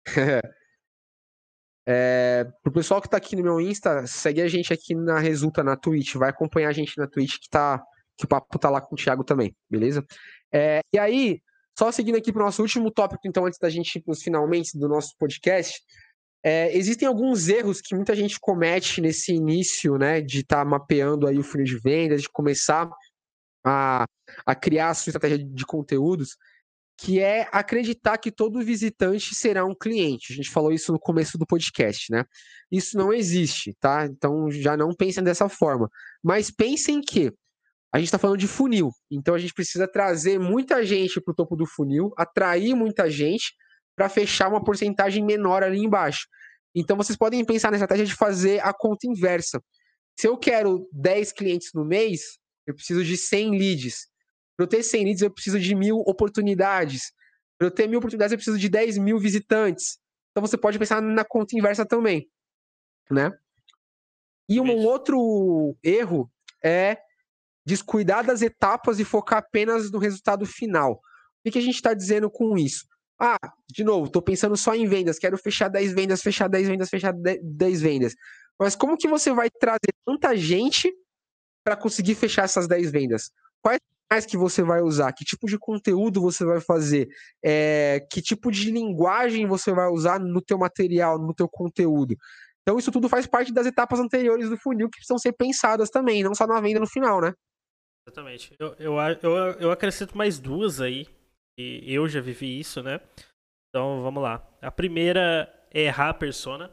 [1.87, 5.62] É, pro pessoal que tá aqui no meu Insta, segue a gente aqui na Resulta,
[5.64, 6.14] na Twitch.
[6.14, 7.83] Vai acompanhar a gente na Twitch que, tá,
[8.16, 10.05] que o papo tá lá com o Thiago também, beleza?
[10.53, 11.41] É, e aí,
[11.76, 14.89] só seguindo aqui pro nosso último tópico, então, antes da gente ir pros finalmente do
[14.89, 15.80] nosso podcast,
[16.45, 21.26] é, existem alguns erros que muita gente comete nesse início, né, de estar tá mapeando
[21.26, 22.91] aí o funil de vendas, de começar
[23.64, 24.05] a,
[24.45, 26.37] a criar a sua estratégia de conteúdos,
[27.03, 30.33] que é acreditar que todo visitante será um cliente.
[30.33, 32.25] A gente falou isso no começo do podcast, né?
[32.71, 34.07] Isso não existe, tá?
[34.07, 35.91] Então já não pensem dessa forma.
[36.23, 37.33] Mas pensem que
[37.93, 41.35] a gente está falando de funil, então a gente precisa trazer muita gente para o
[41.35, 43.53] topo do funil, atrair muita gente
[43.97, 46.29] para fechar uma porcentagem menor ali embaixo.
[46.73, 49.61] Então vocês podem pensar na estratégia de fazer a conta inversa.
[50.17, 54.07] Se eu quero 10 clientes no mês, eu preciso de 100 leads.
[54.57, 57.13] Para eu ter 100 leads, eu preciso de mil oportunidades.
[57.59, 59.99] Para eu ter mil oportunidades, eu preciso de 10 mil visitantes.
[60.31, 62.29] Então você pode pensar na conta inversa também,
[63.11, 63.33] né?
[64.49, 66.31] E um outro erro
[66.63, 66.99] é
[67.65, 71.01] descuidar das etapas e focar apenas no resultado final.
[71.45, 72.87] O que a gente está dizendo com isso?
[73.19, 73.39] Ah,
[73.71, 77.15] de novo, estou pensando só em vendas, quero fechar 10 vendas, fechar 10 vendas, fechar
[77.15, 78.15] 10 vendas.
[78.59, 80.93] Mas como que você vai trazer tanta gente
[81.65, 83.31] para conseguir fechar essas 10 vendas?
[83.63, 85.13] Quais canais que você vai usar?
[85.13, 87.09] Que tipo de conteúdo você vai fazer?
[87.43, 92.17] É, que tipo de linguagem você vai usar no teu material, no teu conteúdo?
[92.63, 96.23] Então isso tudo faz parte das etapas anteriores do funil que precisam ser pensadas também,
[96.23, 97.33] não só na venda no final, né?
[98.07, 98.55] Exatamente.
[98.59, 101.07] Eu, eu, eu, eu acrescento mais duas aí,
[101.57, 103.01] e eu já vivi isso, né?
[103.69, 104.47] Então vamos lá.
[104.61, 106.73] A primeira é errar a persona.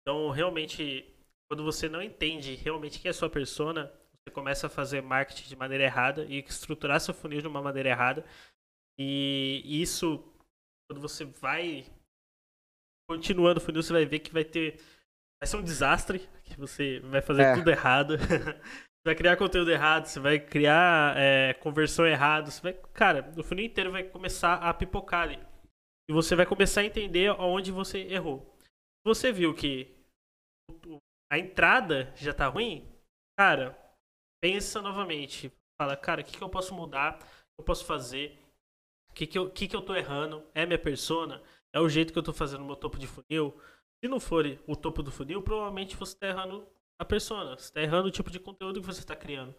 [0.00, 1.04] Então realmente,
[1.50, 3.92] quando você não entende realmente quem é a sua persona,
[4.28, 7.88] você começa a fazer marketing de maneira errada e estruturar seu funil de uma maneira
[7.88, 8.24] errada.
[8.98, 10.22] E isso,
[10.88, 11.86] quando você vai
[13.08, 14.78] continuando o funil, você vai ver que vai ter
[15.40, 17.54] vai ser um desastre, que você vai fazer é.
[17.54, 18.18] tudo errado.
[18.18, 18.60] você
[19.06, 23.64] vai criar conteúdo errado, você vai criar é, conversão errada, você vai, cara, o funil
[23.64, 25.38] inteiro vai começar a pipocar ali.
[26.10, 28.56] E você vai começar a entender onde você errou.
[29.04, 29.94] Você viu que
[31.30, 32.90] a entrada já tá ruim,
[33.38, 33.78] cara,
[34.40, 35.52] pensa novamente.
[35.80, 37.16] Fala, cara, o que, que eu posso mudar?
[37.16, 38.38] O que eu posso fazer?
[39.10, 40.44] O que, que, eu, que, que eu tô errando?
[40.54, 41.42] É minha persona?
[41.72, 43.58] É o jeito que eu tô fazendo meu topo de funil?
[44.02, 46.66] Se não for o topo do funil, provavelmente você está errando
[47.00, 47.56] a persona.
[47.56, 49.54] Você está errando o tipo de conteúdo que você está criando.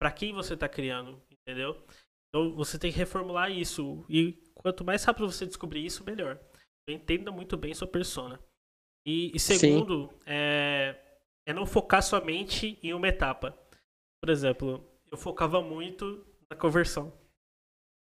[0.00, 1.82] Para quem você está criando, entendeu?
[2.28, 4.04] Então você tem que reformular isso.
[4.08, 6.38] E quanto mais rápido você descobrir isso, melhor.
[6.82, 8.40] Então, entenda muito bem sua persona.
[9.06, 10.96] E, e segundo, é,
[11.46, 13.56] é não focar somente em uma etapa.
[14.22, 17.12] Por exemplo, eu focava muito na conversão.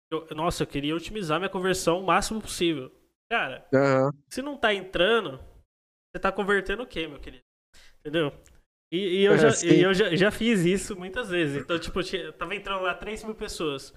[0.09, 2.89] Eu, nossa, eu queria otimizar minha conversão o máximo possível.
[3.29, 4.11] Cara, uhum.
[4.29, 5.39] se não tá entrando,
[6.15, 7.43] você tá convertendo o quê, meu querido?
[7.99, 8.31] Entendeu?
[8.93, 11.61] E, e eu, é, já, e eu já, já fiz isso muitas vezes.
[11.61, 13.93] Então, tipo, eu tava entrando lá 3 mil pessoas.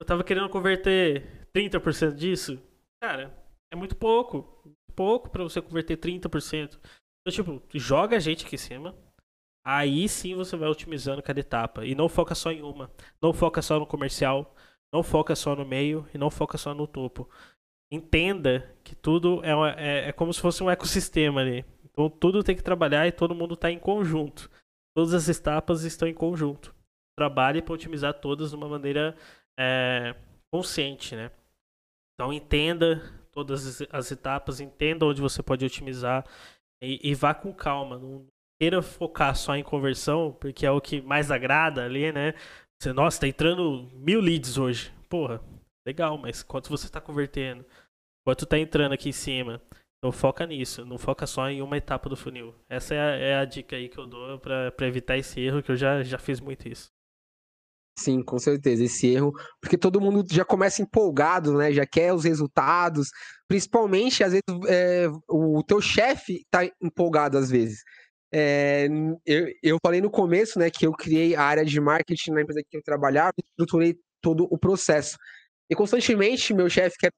[0.00, 2.62] Eu tava querendo converter 30% disso.
[3.02, 3.36] Cara,
[3.70, 4.72] é muito pouco.
[4.96, 6.78] Pouco para você converter 30%.
[6.78, 9.07] Então, tipo, joga a gente aqui em cima.
[9.68, 11.84] Aí sim você vai otimizando cada etapa.
[11.84, 12.90] E não foca só em uma.
[13.20, 14.54] Não foca só no comercial.
[14.92, 16.06] Não foca só no meio.
[16.14, 17.28] E não foca só no topo
[17.90, 21.64] entenda que tudo é, uma, é, é, como se fosse um ecossistema ali.
[21.84, 24.50] Então tudo tem que trabalhar e todo mundo está em conjunto.
[24.94, 26.74] Todas as etapas estão em conjunto.
[27.16, 29.16] Trabalhe para otimizar todas de uma maneira
[29.58, 30.14] é,
[30.52, 31.30] consciente, né?
[32.14, 33.02] Então entenda
[33.32, 36.24] todas as etapas, entenda onde você pode otimizar
[36.82, 37.98] e, e vá com calma.
[37.98, 38.26] Não
[38.60, 42.34] queira focar só em conversão, porque é o que mais agrada ali, né?
[42.80, 44.92] Você, nossa, tá entrando mil leads hoje.
[45.08, 45.42] Porra,
[45.88, 47.64] Legal, mas quanto você está convertendo?
[48.22, 49.58] Quanto está entrando aqui em cima?
[49.96, 52.54] Então foca nisso, não foca só em uma etapa do funil.
[52.68, 55.72] Essa é a, é a dica aí que eu dou para evitar esse erro, que
[55.72, 56.88] eu já, já fiz muito isso.
[57.98, 59.32] Sim, com certeza, esse erro,
[59.62, 61.72] porque todo mundo já começa empolgado, né?
[61.72, 63.08] Já quer os resultados,
[63.48, 67.82] principalmente às vezes é, o teu chefe tá empolgado às vezes.
[68.32, 68.88] É,
[69.24, 72.62] eu, eu falei no começo, né, que eu criei a área de marketing na empresa
[72.68, 75.16] que eu trabalhava, estruturei todo o processo.
[75.70, 77.14] E constantemente, meu chefe, que era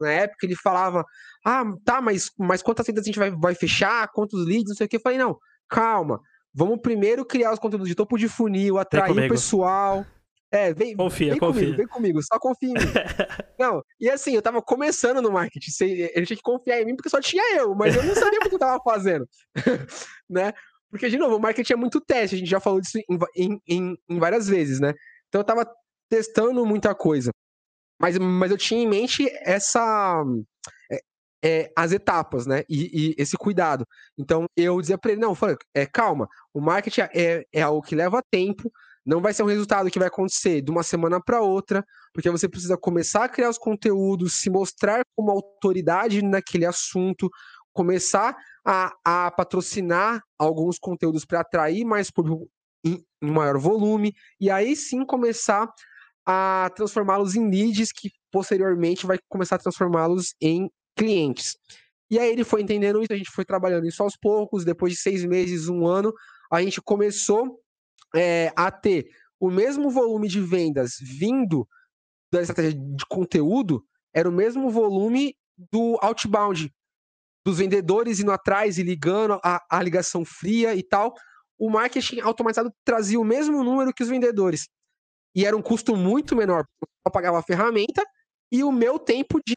[0.00, 1.04] na época, ele falava:
[1.44, 4.08] Ah, tá, mas, mas quantas vendas a gente vai, vai fechar?
[4.08, 4.68] Quantos leads?
[4.68, 4.96] Não sei o que.
[4.96, 5.36] Eu falei: Não,
[5.68, 6.20] calma.
[6.54, 10.06] Vamos primeiro criar os conteúdos de topo de funil, atrair o pessoal.
[10.52, 11.62] É, vem, confia, vem confia.
[11.62, 12.78] comigo, vem comigo, só confia em mim.
[13.58, 17.08] não, e assim, eu tava começando no marketing, ele tinha que confiar em mim porque
[17.08, 19.26] só tinha eu, mas eu não sabia o que eu tava fazendo,
[20.28, 20.52] né?
[20.90, 22.98] Porque, de novo, o marketing é muito teste, a gente já falou disso
[23.34, 24.92] em, em, em várias vezes, né?
[25.28, 25.66] Então eu tava
[26.10, 27.30] testando muita coisa.
[27.98, 30.22] Mas, mas eu tinha em mente essa.
[30.90, 30.98] É,
[31.42, 32.62] é, as etapas, né?
[32.68, 33.86] E, e, esse cuidado.
[34.18, 37.94] Então eu dizia para ele: não, falei, é, calma, o marketing é, é algo que
[37.94, 38.70] leva tempo,
[39.04, 42.48] não vai ser um resultado que vai acontecer de uma semana para outra, porque você
[42.48, 47.28] precisa começar a criar os conteúdos, se mostrar como autoridade naquele assunto,
[47.72, 52.48] começar a, a patrocinar alguns conteúdos para atrair mais público
[52.84, 55.68] em, em maior volume, e aí sim começar
[56.24, 61.56] a transformá-los em leads, que posteriormente vai começar a transformá-los em clientes.
[62.10, 64.98] E aí ele foi entendendo isso, a gente foi trabalhando isso aos poucos, depois de
[64.98, 66.12] seis meses, um ano,
[66.52, 67.58] a gente começou
[68.14, 69.08] é, a ter
[69.40, 71.66] o mesmo volume de vendas vindo
[72.32, 73.84] da estratégia de conteúdo,
[74.14, 75.34] era o mesmo volume
[75.70, 76.72] do outbound,
[77.44, 81.14] dos vendedores indo atrás e ligando a, a ligação fria e tal.
[81.58, 84.68] o marketing automatizado trazia o mesmo número que os vendedores.
[85.34, 86.64] E era um custo muito menor.
[87.04, 88.02] Eu pagava a ferramenta
[88.50, 89.54] e o meu tempo de,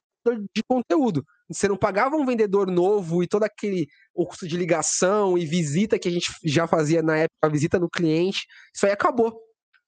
[0.56, 1.24] de conteúdo.
[1.50, 6.00] Você não pagava um vendedor novo e todo aquele o custo de ligação e visita
[6.00, 8.46] que a gente já fazia na época, a visita no cliente.
[8.74, 9.40] Isso aí acabou,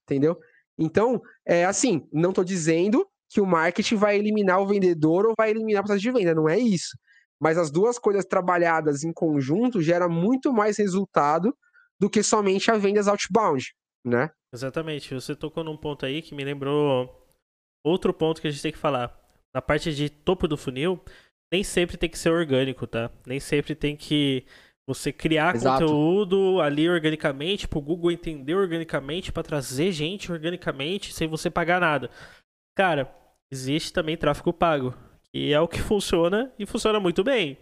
[0.04, 0.38] entendeu?
[0.78, 5.50] Então, é assim, não estou dizendo que o marketing vai eliminar o vendedor ou vai
[5.50, 6.96] eliminar o processo de venda, não é isso.
[7.40, 11.54] Mas as duas coisas trabalhadas em conjunto gera muito mais resultado
[11.98, 13.64] do que somente a vendas outbound,
[14.04, 14.30] né?
[14.52, 15.12] Exatamente.
[15.14, 17.10] Você tocou num ponto aí que me lembrou
[17.84, 19.16] outro ponto que a gente tem que falar.
[19.52, 21.00] Na parte de topo do funil,
[21.52, 23.10] nem sempre tem que ser orgânico, tá?
[23.26, 24.44] Nem sempre tem que
[24.86, 25.84] você criar Exato.
[25.84, 32.10] conteúdo ali organicamente, pro Google entender organicamente, para trazer gente organicamente, sem você pagar nada.
[32.74, 33.14] Cara,
[33.50, 34.94] existe também tráfego pago,
[35.30, 37.58] que é o que funciona e funciona muito bem.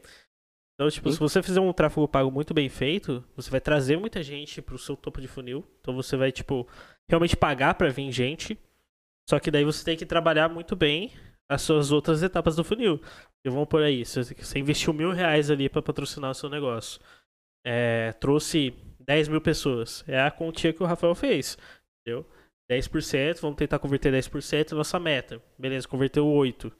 [0.77, 1.15] Então, tipo, Sim.
[1.15, 4.79] se você fizer um tráfego pago muito bem feito, você vai trazer muita gente pro
[4.79, 5.65] seu topo de funil.
[5.81, 6.69] Então você vai, tipo,
[7.09, 8.59] realmente pagar para vir gente.
[9.29, 11.11] Só que daí você tem que trabalhar muito bem
[11.49, 13.01] as suas outras etapas do funil.
[13.47, 17.01] E vamos por aí, você investiu mil reais ali para patrocinar o seu negócio.
[17.65, 20.03] É, trouxe 10 mil pessoas.
[20.09, 21.57] É a quantia que o Rafael fez.
[22.01, 22.27] Entendeu?
[22.69, 25.41] 10%, vamos tentar converter 10%, nossa meta.
[25.57, 26.73] Beleza, converteu 8.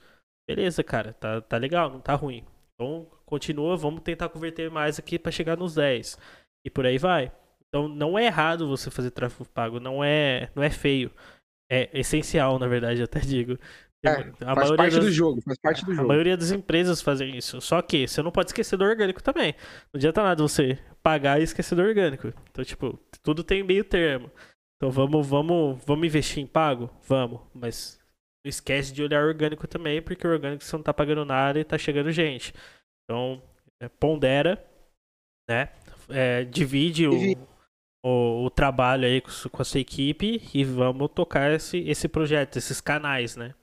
[0.49, 2.45] Beleza, cara, tá, tá legal, não tá ruim.
[2.75, 6.19] Então, continua, vamos tentar converter mais aqui para chegar nos 10.
[6.67, 7.31] E por aí vai.
[7.69, 11.13] Então, não é errado você fazer tráfego pago, não é, não é feio.
[11.71, 13.57] É essencial, na verdade, eu até digo.
[14.09, 16.05] É, a faz parte das, do jogo, faz parte do a jogo.
[16.05, 17.61] A maioria das empresas fazem isso.
[17.61, 19.55] Só que você não pode esquecer do orgânico também.
[19.93, 22.33] Não adianta nada você pagar e esquecer do orgânico.
[22.51, 24.31] Então, tipo, tudo tem meio termo.
[24.77, 26.91] Então vamos, vamos, vamos investir em pago?
[27.07, 27.41] Vamos.
[27.55, 27.99] Mas
[28.45, 31.65] não esquece de olhar orgânico também, porque o orgânico você não tá pagando nada e
[31.65, 32.55] tá chegando gente.
[33.05, 33.43] Então,
[33.81, 34.65] é, pondera,
[35.49, 35.71] né?
[36.09, 37.13] É, divide o,
[38.05, 42.57] o, o, trabalho aí com, com a sua equipe e vamos tocar esse, esse projeto,
[42.57, 43.55] esses canais, né?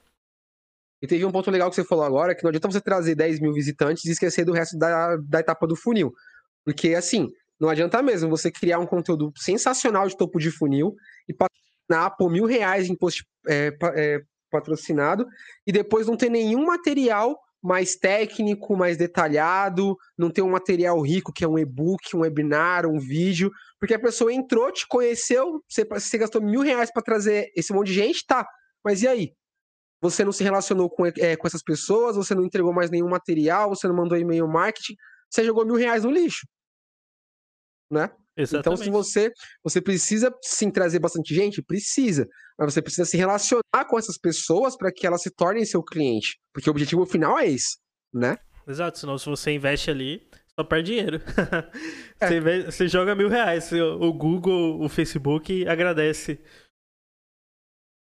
[1.04, 3.42] E teve um ponto legal que você falou agora, que não adianta você trazer 10
[3.42, 6.14] mil visitantes e esquecer do resto da, da etapa do funil.
[6.64, 7.30] Porque, assim,
[7.60, 10.96] não adianta mesmo você criar um conteúdo sensacional de topo de funil
[11.28, 15.28] e patrocinar por mil reais em post é, é, patrocinado
[15.68, 21.34] e depois não ter nenhum material mais técnico, mais detalhado, não ter um material rico
[21.34, 25.84] que é um e-book, um webinar, um vídeo, porque a pessoa entrou, te conheceu, você,
[25.84, 28.48] você gastou mil reais para trazer esse monte de gente, tá?
[28.86, 29.34] Mas e aí?
[30.04, 33.70] Você não se relacionou com, é, com essas pessoas, você não entregou mais nenhum material,
[33.70, 34.96] você não mandou e-mail marketing,
[35.30, 36.46] você jogou mil reais no lixo.
[37.90, 38.12] Né?
[38.36, 38.60] Exatamente.
[38.60, 39.32] Então, se você,
[39.64, 42.28] você precisa sim trazer bastante gente, precisa.
[42.60, 46.38] Mas você precisa se relacionar com essas pessoas para que elas se tornem seu cliente.
[46.52, 47.78] Porque o objetivo final é esse,
[48.14, 48.38] né?
[48.68, 50.28] Exato, senão se você investe ali,
[50.60, 51.22] só perde dinheiro.
[52.20, 52.28] É.
[52.28, 56.40] você, você, joga mil reais, o Google, o Facebook agradece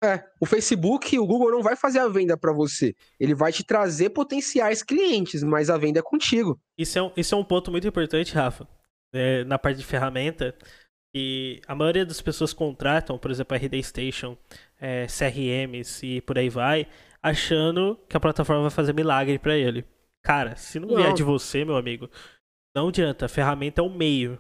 [0.03, 2.95] é, o Facebook, o Google não vai fazer a venda para você.
[3.21, 6.61] Ele vai te trazer potenciais clientes, mas a venda é contigo.
[6.77, 8.67] Isso é um, isso é um ponto muito importante, Rafa,
[9.15, 10.55] é, na parte de ferramenta.
[11.15, 14.37] E a maioria das pessoas contratam, por exemplo, a RD Station,
[14.81, 16.89] é, CRMs e por aí vai,
[17.23, 19.85] achando que a plataforma vai fazer milagre para ele.
[20.25, 22.11] Cara, se não, não vier de você, meu amigo,
[22.75, 23.27] não adianta.
[23.27, 24.39] A ferramenta é um meio.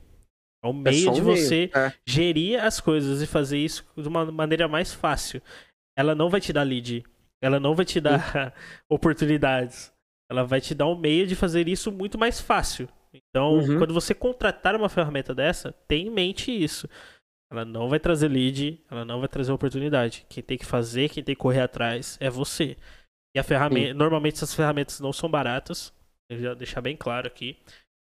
[0.62, 1.86] É um meio é de um você meio.
[1.86, 1.94] É.
[2.06, 5.42] gerir as coisas e fazer isso de uma maneira mais fácil.
[5.96, 7.04] Ela não vai te dar lead.
[7.42, 8.54] Ela não vai te dar
[8.88, 9.92] oportunidades.
[10.30, 12.88] Ela vai te dar um meio de fazer isso muito mais fácil.
[13.12, 13.78] Então, uhum.
[13.78, 16.88] quando você contratar uma ferramenta dessa, tenha em mente isso.
[17.50, 20.24] Ela não vai trazer lead, ela não vai trazer oportunidade.
[20.28, 22.76] Quem tem que fazer, quem tem que correr atrás é você.
[23.36, 25.92] E a ferramenta, normalmente essas ferramentas não são baratas.
[26.30, 27.58] Eu já deixar bem claro aqui.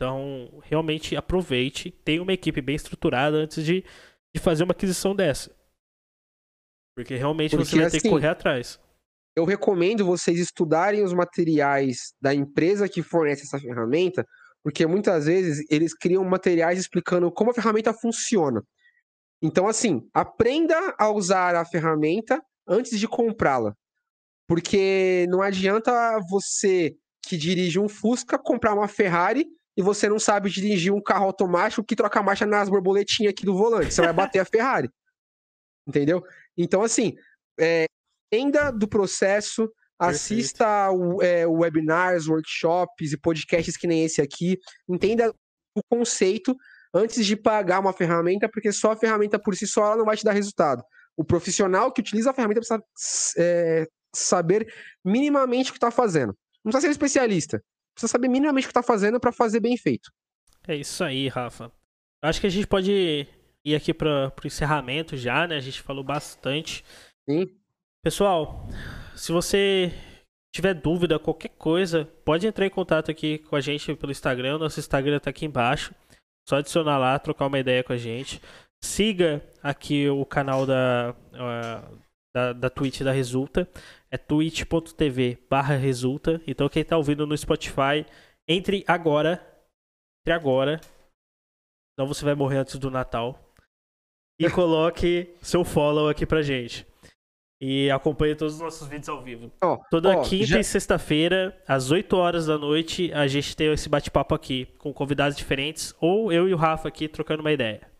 [0.04, 3.82] Então, realmente aproveite, tenha uma equipe bem estruturada antes de,
[4.34, 5.50] de fazer uma aquisição dessa.
[6.94, 8.78] Porque realmente Porque, você vai assim, ter que assim, correr atrás.
[9.34, 14.26] Eu recomendo vocês estudarem os materiais da empresa que fornece essa ferramenta,
[14.62, 18.62] porque muitas vezes eles criam materiais explicando como a ferramenta funciona.
[19.42, 23.74] Então, assim, aprenda a usar a ferramenta antes de comprá-la.
[24.46, 26.94] Porque não adianta você
[27.26, 29.46] que dirige um Fusca comprar uma Ferrari
[29.76, 33.56] e você não sabe dirigir um carro automático que troca marcha nas borboletinhas aqui do
[33.56, 33.92] volante.
[33.92, 34.88] Você vai bater a Ferrari.
[35.86, 36.24] Entendeu?
[36.56, 37.14] Então, assim,
[37.58, 37.86] é,
[38.32, 40.88] entenda do processo, assista
[41.20, 44.58] é, webinars, workshops e podcasts que nem esse aqui.
[44.88, 45.32] Entenda
[45.76, 46.56] o conceito
[46.94, 50.16] antes de pagar uma ferramenta, porque só a ferramenta por si só ela não vai
[50.16, 50.82] te dar resultado.
[51.16, 52.82] O profissional que utiliza a ferramenta precisa
[53.36, 54.72] é, saber
[55.04, 56.36] minimamente o que está fazendo.
[56.64, 57.62] Não precisa ser especialista,
[57.94, 60.12] precisa saber minimamente o que tá fazendo para fazer bem feito.
[60.66, 61.70] É isso aí, Rafa.
[62.22, 63.26] Acho que a gente pode
[63.64, 65.56] ir aqui para o encerramento já, né?
[65.56, 66.84] A gente falou bastante.
[67.28, 67.46] Sim.
[68.02, 68.68] Pessoal,
[69.14, 69.92] se você
[70.54, 74.58] tiver dúvida, qualquer coisa, pode entrar em contato aqui com a gente pelo Instagram.
[74.58, 75.94] Nosso Instagram tá aqui embaixo.
[76.48, 78.40] Só adicionar lá, trocar uma ideia com a gente.
[78.82, 81.98] Siga aqui o canal da, uh,
[82.34, 83.68] da, da Twitch da Resulta.
[84.14, 86.40] É twitch.tv barra Resulta.
[86.46, 88.06] Então quem tá ouvindo no Spotify,
[88.46, 89.44] entre agora.
[90.22, 90.80] Entre agora.
[91.92, 93.52] Senão você vai morrer antes do Natal.
[94.38, 96.86] E coloque seu follow aqui pra gente.
[97.60, 99.50] E acompanhe todos os nossos vídeos ao vivo.
[99.60, 103.72] Ó, Toda ó, quinta já- e sexta-feira, às 8 horas da noite, a gente tem
[103.72, 107.90] esse bate-papo aqui, com convidados diferentes, ou eu e o Rafa aqui trocando uma ideia.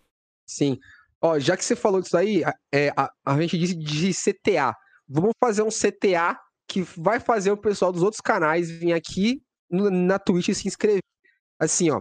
[0.49, 0.79] Sim.
[1.21, 2.43] Ó, já que você falou disso aí,
[2.73, 4.77] é, a, a gente disse de CTA.
[5.09, 6.39] Vamos fazer um CTA
[6.69, 11.03] que vai fazer o pessoal dos outros canais vir aqui na Twitch e se inscrever.
[11.59, 12.01] Assim, ó.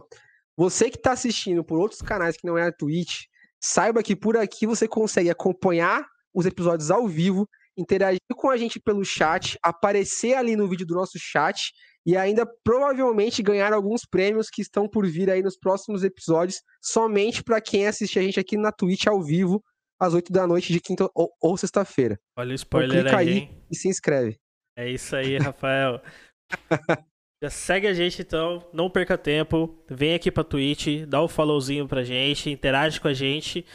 [0.55, 3.23] Você que tá assistindo por outros canais que não é a Twitch,
[3.59, 7.47] saiba que por aqui você consegue acompanhar os episódios ao vivo,
[7.77, 11.71] interagir com a gente pelo chat, aparecer ali no vídeo do nosso chat
[12.05, 17.43] e ainda provavelmente ganhar alguns prêmios que estão por vir aí nos próximos episódios, somente
[17.43, 19.63] para quem assiste a gente aqui na Twitch ao vivo,
[20.05, 22.19] às 8 da noite de quinta ou, ou sexta-feira.
[22.37, 23.65] Olha o spoiler clica aí, hein?
[23.71, 24.37] E se inscreve.
[24.77, 26.01] É isso aí, Rafael.
[27.43, 31.85] Já segue a gente então, não perca tempo, vem aqui pra Twitch, dá o followzinho
[31.85, 33.65] pra gente, interage com a gente.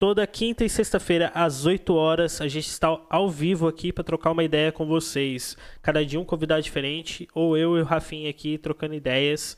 [0.00, 4.30] Toda quinta e sexta-feira, às 8 horas, a gente está ao vivo aqui pra trocar
[4.30, 5.54] uma ideia com vocês.
[5.82, 9.54] Cada dia um convidado diferente, ou eu e o Rafinha aqui trocando ideias.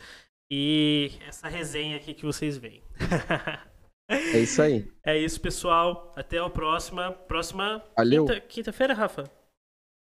[0.50, 2.82] E essa resenha aqui que vocês veem.
[4.12, 4.90] É isso aí.
[5.04, 6.12] é isso, pessoal.
[6.16, 7.12] Até a próxima.
[7.12, 8.24] Próxima Valeu.
[8.26, 9.30] quinta- quinta-feira, Rafa?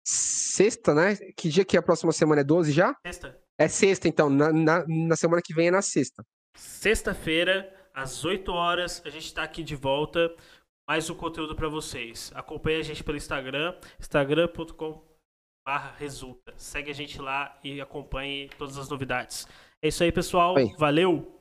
[0.05, 1.15] Sexta, né?
[1.35, 2.41] Que dia que é a próxima semana?
[2.41, 2.95] É 12 já?
[3.05, 3.37] Sexta?
[3.59, 4.29] É sexta, então.
[4.29, 6.23] Na, na, na semana que vem é na sexta.
[6.55, 10.33] Sexta-feira, às 8 horas, a gente está aqui de volta.
[10.87, 12.31] Mais um conteúdo para vocês.
[12.33, 15.05] Acompanhe a gente pelo Instagram, instagram.com
[15.97, 16.53] resulta.
[16.55, 19.45] Segue a gente lá e acompanhe todas as novidades.
[19.81, 20.55] É isso aí, pessoal.
[20.55, 20.73] Oi.
[20.77, 21.36] Valeu!